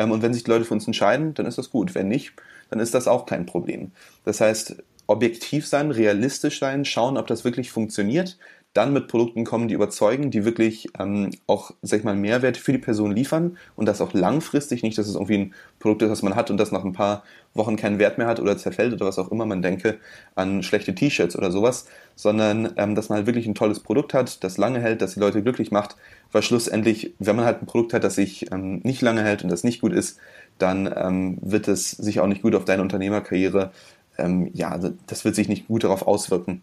[0.00, 1.94] Ähm, und wenn sich die Leute für uns entscheiden, dann ist das gut.
[1.94, 2.32] Wenn nicht,
[2.70, 3.92] dann ist das auch kein Problem.
[4.24, 8.38] Das heißt, objektiv sein, realistisch sein, schauen, ob das wirklich funktioniert,
[8.72, 12.70] dann mit Produkten kommen, die überzeugen, die wirklich ähm, auch, sag ich mal, Mehrwert für
[12.70, 16.22] die Person liefern und das auch langfristig, nicht, dass es irgendwie ein Produkt ist, das
[16.22, 19.06] man hat und das nach ein paar Wochen keinen Wert mehr hat oder zerfällt oder
[19.06, 19.98] was auch immer man denke
[20.36, 24.44] an schlechte T-Shirts oder sowas, sondern ähm, dass man halt wirklich ein tolles Produkt hat,
[24.44, 25.96] das lange hält, das die Leute glücklich macht,
[26.32, 29.50] weil schlussendlich, wenn man halt ein Produkt hat, das sich ähm, nicht lange hält und
[29.50, 30.18] das nicht gut ist,
[30.58, 33.72] dann ähm, wird es sich auch nicht gut auf deine Unternehmerkarriere,
[34.18, 36.62] ähm, ja, das wird sich nicht gut darauf auswirken.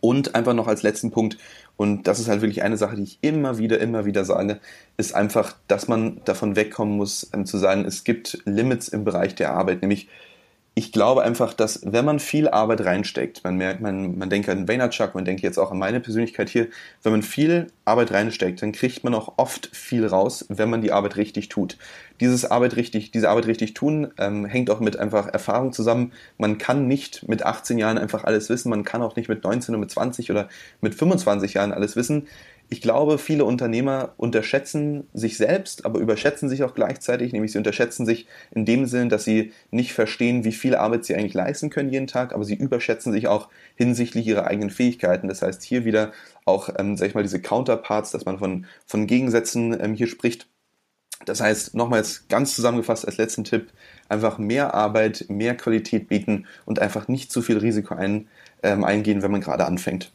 [0.00, 1.36] Und einfach noch als letzten Punkt,
[1.76, 4.60] und das ist halt wirklich eine Sache, die ich immer wieder, immer wieder sage,
[4.96, 9.34] ist einfach, dass man davon wegkommen muss, ähm, zu sagen, es gibt Limits im Bereich
[9.34, 10.08] der Arbeit, nämlich
[10.80, 14.66] ich glaube einfach, dass wenn man viel Arbeit reinsteckt, man merkt, man, man denkt an
[14.66, 16.68] Vaynerchuk, man denkt jetzt auch an meine Persönlichkeit hier,
[17.02, 20.90] wenn man viel Arbeit reinsteckt, dann kriegt man auch oft viel raus, wenn man die
[20.90, 21.76] Arbeit richtig tut.
[22.18, 26.12] Dieses Arbeit richtig, diese Arbeit richtig tun ähm, hängt auch mit einfach Erfahrung zusammen.
[26.38, 29.74] Man kann nicht mit 18 Jahren einfach alles wissen, man kann auch nicht mit 19
[29.74, 30.48] oder mit 20 oder
[30.80, 32.26] mit 25 Jahren alles wissen
[32.72, 38.06] ich glaube, viele Unternehmer unterschätzen sich selbst, aber überschätzen sich auch gleichzeitig, nämlich sie unterschätzen
[38.06, 41.90] sich in dem Sinn, dass sie nicht verstehen, wie viel Arbeit sie eigentlich leisten können
[41.90, 45.26] jeden Tag, aber sie überschätzen sich auch hinsichtlich ihrer eigenen Fähigkeiten.
[45.26, 46.12] Das heißt, hier wieder
[46.44, 50.46] auch, ähm, sag ich mal, diese Counterparts, dass man von, von Gegensätzen ähm, hier spricht.
[51.26, 53.72] Das heißt, nochmals ganz zusammengefasst als letzten Tipp,
[54.08, 58.28] einfach mehr Arbeit, mehr Qualität bieten und einfach nicht zu viel Risiko ein,
[58.62, 60.12] ähm, eingehen, wenn man gerade anfängt.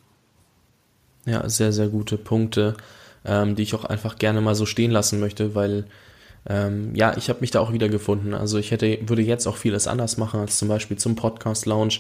[1.26, 2.76] Ja, sehr, sehr gute Punkte,
[3.26, 5.86] ähm, die ich auch einfach gerne mal so stehen lassen möchte, weil
[6.48, 8.34] ähm, ja, ich habe mich da auch wieder gefunden.
[8.34, 12.00] Also ich hätte, würde jetzt auch vieles anders machen als zum Beispiel zum Podcast Lounge.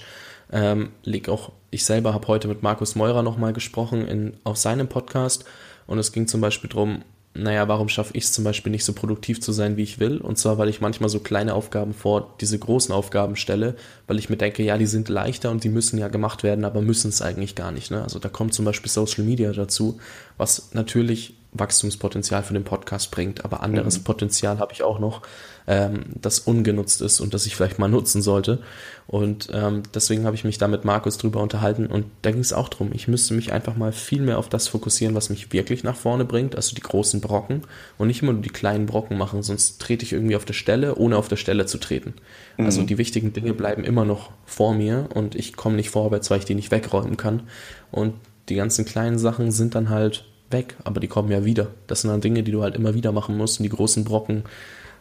[0.51, 4.88] Ähm, leg auch, ich selber habe heute mit Markus Meurer nochmal gesprochen in, auf seinem
[4.88, 5.45] Podcast
[5.88, 7.03] und es ging zum Beispiel darum,
[7.36, 10.17] naja, warum schaffe ich es zum Beispiel nicht so produktiv zu sein, wie ich will?
[10.17, 13.75] Und zwar, weil ich manchmal so kleine Aufgaben vor diese großen Aufgaben stelle,
[14.07, 16.81] weil ich mir denke, ja, die sind leichter und die müssen ja gemacht werden, aber
[16.81, 17.91] müssen es eigentlich gar nicht.
[17.91, 18.01] Ne?
[18.01, 19.99] Also da kommt zum Beispiel Social Media dazu,
[20.38, 24.03] was natürlich Wachstumspotenzial für den Podcast bringt, aber anderes mhm.
[24.03, 25.22] Potenzial habe ich auch noch,
[25.68, 28.60] ähm, das ungenutzt ist und das ich vielleicht mal nutzen sollte.
[29.08, 32.53] Und ähm, deswegen habe ich mich da mit Markus drüber unterhalten und da ging es
[32.53, 32.91] auch drum.
[32.93, 36.26] Ich müsste mich einfach mal viel mehr auf das fokussieren, was mich wirklich nach vorne
[36.26, 37.62] bringt, also die großen Brocken
[37.97, 40.95] und nicht immer nur die kleinen Brocken machen, sonst trete ich irgendwie auf der Stelle,
[40.95, 42.14] ohne auf der Stelle zu treten.
[42.58, 42.66] Also mhm.
[42.76, 46.39] Also die wichtigen Dinge bleiben immer noch vor mir und ich komme nicht vorwärts, weil
[46.39, 47.43] ich die nicht wegräumen kann.
[47.91, 48.14] Und
[48.49, 51.67] die ganzen kleinen Sachen sind dann halt weg, aber die kommen ja wieder.
[51.87, 54.43] Das sind dann Dinge, die du halt immer wieder machen musst und die großen Brocken,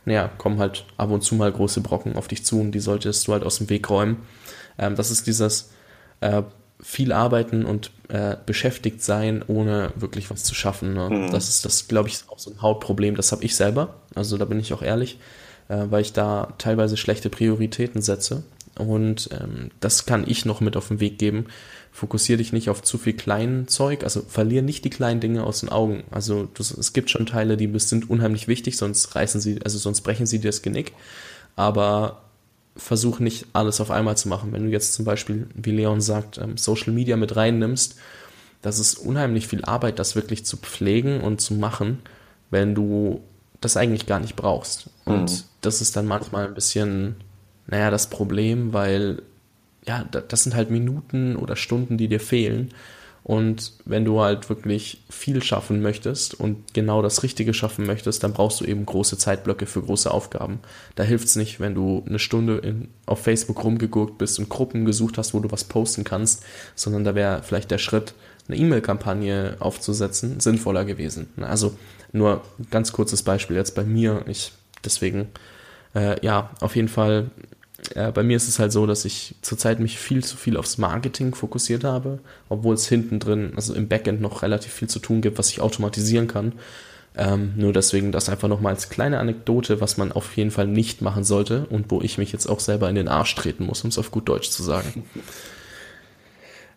[0.05, 3.26] naja, kommen halt ab und zu mal große Brocken auf dich zu und die solltest
[3.26, 4.18] du halt aus dem Weg räumen.
[4.78, 5.70] Ähm, das ist dieses
[6.20, 6.42] äh,
[6.80, 10.95] viel arbeiten und äh, beschäftigt sein, ohne wirklich was zu schaffen.
[10.95, 11.09] Ne?
[11.09, 11.30] Mhm.
[11.30, 13.16] Das ist das, glaube ich, auch so ein Hauptproblem.
[13.16, 13.95] Das habe ich selber.
[14.14, 15.18] Also da bin ich auch ehrlich,
[15.68, 18.45] äh, weil ich da teilweise schlechte Prioritäten setze.
[18.78, 21.47] Und ähm, das kann ich noch mit auf den Weg geben.
[21.95, 25.61] Fokussiere dich nicht auf zu viel kleinen Zeug, also verlier nicht die kleinen Dinge aus
[25.61, 26.03] den Augen.
[26.11, 30.01] Also das, es gibt schon Teile, die sind unheimlich wichtig, sonst reißen sie, also sonst
[30.01, 30.92] brechen sie dir das Genick.
[31.55, 32.22] Aber
[32.76, 34.53] versuch nicht alles auf einmal zu machen.
[34.53, 37.95] Wenn du jetzt zum Beispiel, wie Leon sagt, ähm, Social Media mit reinnimmst,
[38.61, 42.01] das ist unheimlich viel Arbeit, das wirklich zu pflegen und zu machen,
[42.51, 43.20] wenn du
[43.61, 44.90] das eigentlich gar nicht brauchst.
[45.05, 45.45] Und mhm.
[45.61, 47.16] das ist dann manchmal ein bisschen
[47.66, 49.22] naja, das Problem, weil
[49.87, 52.70] ja, das sind halt Minuten oder Stunden, die dir fehlen.
[53.24, 58.35] Und wenn du halt wirklich viel schaffen möchtest und genau das Richtige schaffen möchtest, dann
[58.35, 60.61] brauchst du eben große Zeitblöcke für große Aufgaben.
[60.95, 64.85] Da hilft es nicht, wenn du eine Stunde in, auf Facebook rumgeguckt bist und Gruppen
[64.85, 68.12] gesucht hast, wo du was posten kannst, sondern da wäre vielleicht der Schritt,
[68.47, 71.28] eine E-Mail-Kampagne aufzusetzen, sinnvoller gewesen.
[71.41, 71.78] Also
[72.12, 74.22] nur ganz kurzes Beispiel jetzt bei mir.
[74.28, 74.53] Ich
[74.85, 75.28] deswegen
[75.95, 77.30] äh, ja, auf jeden Fall
[77.95, 80.78] äh, bei mir ist es halt so, dass ich zurzeit mich viel zu viel aufs
[80.78, 85.20] Marketing fokussiert habe, obwohl es hinten drin, also im Backend noch relativ viel zu tun
[85.20, 86.53] gibt, was ich automatisieren kann.
[87.16, 91.01] Ähm, nur deswegen das einfach nochmal als kleine Anekdote, was man auf jeden Fall nicht
[91.01, 93.89] machen sollte und wo ich mich jetzt auch selber in den Arsch treten muss, um
[93.91, 95.05] es auf gut Deutsch zu sagen.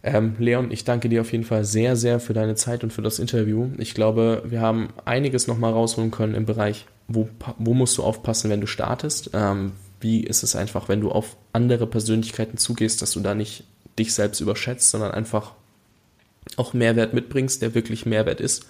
[0.03, 3.01] Ähm, Leon, ich danke dir auf jeden Fall sehr, sehr für deine Zeit und für
[3.01, 3.71] das Interview.
[3.79, 7.27] Ich glaube, wir haben einiges nochmal rausholen können im Bereich, wo,
[7.57, 11.37] wo musst du aufpassen, wenn du startest, ähm, wie ist es einfach, wenn du auf
[11.53, 13.63] andere Persönlichkeiten zugehst, dass du da nicht
[13.97, 15.53] dich selbst überschätzt, sondern einfach
[16.55, 18.67] auch Mehrwert mitbringst, der wirklich Mehrwert ist,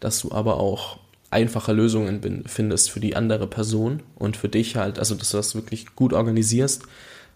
[0.00, 0.98] dass du aber auch
[1.30, 5.54] einfache Lösungen findest für die andere Person und für dich halt, also dass du das
[5.54, 6.82] wirklich gut organisierst.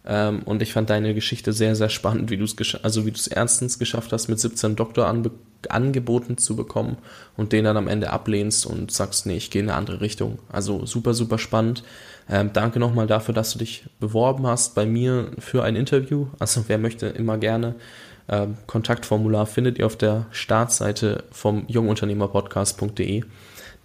[0.06, 3.16] Ähm, und ich fand deine Geschichte sehr, sehr spannend, wie du es also wie du
[3.16, 5.30] es erstens geschafft hast, mit 17 Doktor anbe
[5.70, 6.98] angeboten zu bekommen
[7.38, 10.38] und den dann am Ende ablehnst und sagst, nee, ich gehe in eine andere Richtung.
[10.52, 11.84] Also super, super spannend.
[12.28, 16.28] Ähm, danke nochmal dafür, dass du dich beworben hast bei mir für ein Interview.
[16.38, 17.74] Also wer möchte immer gerne
[18.28, 23.22] Ähm, Kontaktformular findet ihr auf der Startseite vom jungunternehmerpodcast.de.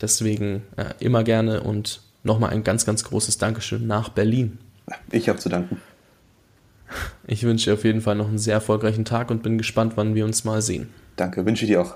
[0.01, 4.59] Deswegen äh, immer gerne und nochmal ein ganz, ganz großes Dankeschön nach Berlin.
[5.11, 5.81] Ich habe zu danken.
[7.27, 10.15] Ich wünsche dir auf jeden Fall noch einen sehr erfolgreichen Tag und bin gespannt, wann
[10.15, 10.89] wir uns mal sehen.
[11.15, 11.95] Danke, wünsche ich dir auch.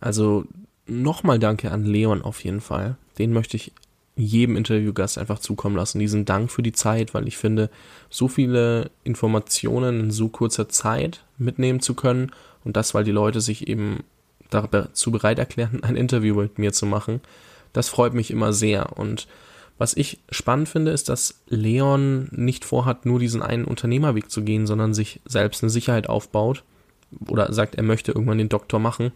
[0.00, 0.46] Also
[0.86, 2.96] nochmal danke an Leon auf jeden Fall.
[3.18, 3.72] Den möchte ich
[4.16, 5.98] jedem Interviewgast einfach zukommen lassen.
[5.98, 7.70] Diesen Dank für die Zeit, weil ich finde,
[8.10, 12.30] so viele Informationen in so kurzer Zeit mitnehmen zu können
[12.64, 14.04] und das, weil die Leute sich eben
[14.50, 17.20] dazu bereit erklären, ein Interview mit mir zu machen,
[17.72, 18.96] das freut mich immer sehr.
[18.96, 19.26] Und
[19.78, 24.68] was ich spannend finde, ist, dass Leon nicht vorhat, nur diesen einen Unternehmerweg zu gehen,
[24.68, 26.62] sondern sich selbst eine Sicherheit aufbaut
[27.28, 29.10] oder sagt, er möchte irgendwann den Doktor machen,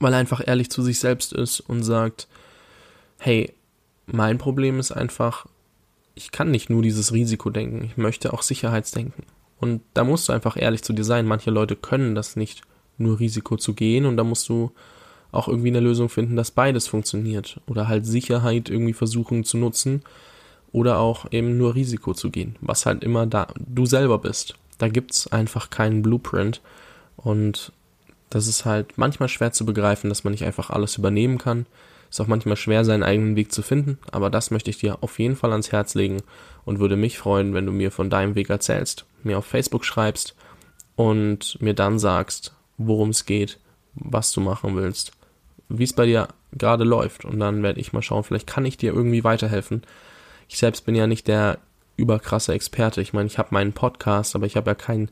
[0.00, 2.28] weil er einfach ehrlich zu sich selbst ist und sagt,
[3.18, 3.52] hey,
[4.06, 5.46] mein Problem ist einfach,
[6.14, 9.24] ich kann nicht nur dieses Risiko denken, ich möchte auch Sicherheitsdenken.
[9.60, 11.26] Und da musst du einfach ehrlich zu dir sein.
[11.26, 12.62] Manche Leute können das nicht,
[12.96, 14.72] nur Risiko zu gehen und da musst du
[15.30, 17.60] auch irgendwie eine Lösung finden, dass beides funktioniert.
[17.66, 20.02] Oder halt Sicherheit irgendwie versuchen zu nutzen
[20.72, 24.54] oder auch eben nur Risiko zu gehen, was halt immer da du selber bist.
[24.78, 26.60] Da gibt's einfach keinen Blueprint
[27.16, 27.72] und
[28.30, 31.66] das ist halt manchmal schwer zu begreifen, dass man nicht einfach alles übernehmen kann.
[32.10, 35.18] Ist auch manchmal schwer, seinen eigenen Weg zu finden, aber das möchte ich dir auf
[35.18, 36.22] jeden Fall ans Herz legen
[36.64, 40.34] und würde mich freuen, wenn du mir von deinem Weg erzählst, mir auf Facebook schreibst
[40.96, 43.58] und mir dann sagst, worum es geht,
[43.94, 45.12] was du machen willst,
[45.68, 47.24] wie es bei dir gerade läuft.
[47.26, 49.82] Und dann werde ich mal schauen, vielleicht kann ich dir irgendwie weiterhelfen.
[50.48, 51.58] Ich selbst bin ja nicht der
[51.96, 53.02] überkrasse Experte.
[53.02, 55.10] Ich meine, ich habe meinen Podcast, aber ich habe ja kein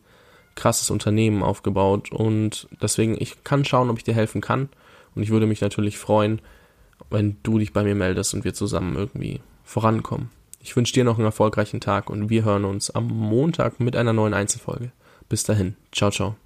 [0.56, 4.68] krasses Unternehmen aufgebaut und deswegen, ich kann schauen, ob ich dir helfen kann.
[5.14, 6.40] Und ich würde mich natürlich freuen,
[7.10, 10.30] wenn du dich bei mir meldest und wir zusammen irgendwie vorankommen.
[10.60, 14.12] Ich wünsche dir noch einen erfolgreichen Tag und wir hören uns am Montag mit einer
[14.12, 14.90] neuen Einzelfolge.
[15.28, 16.36] Bis dahin, ciao, ciao.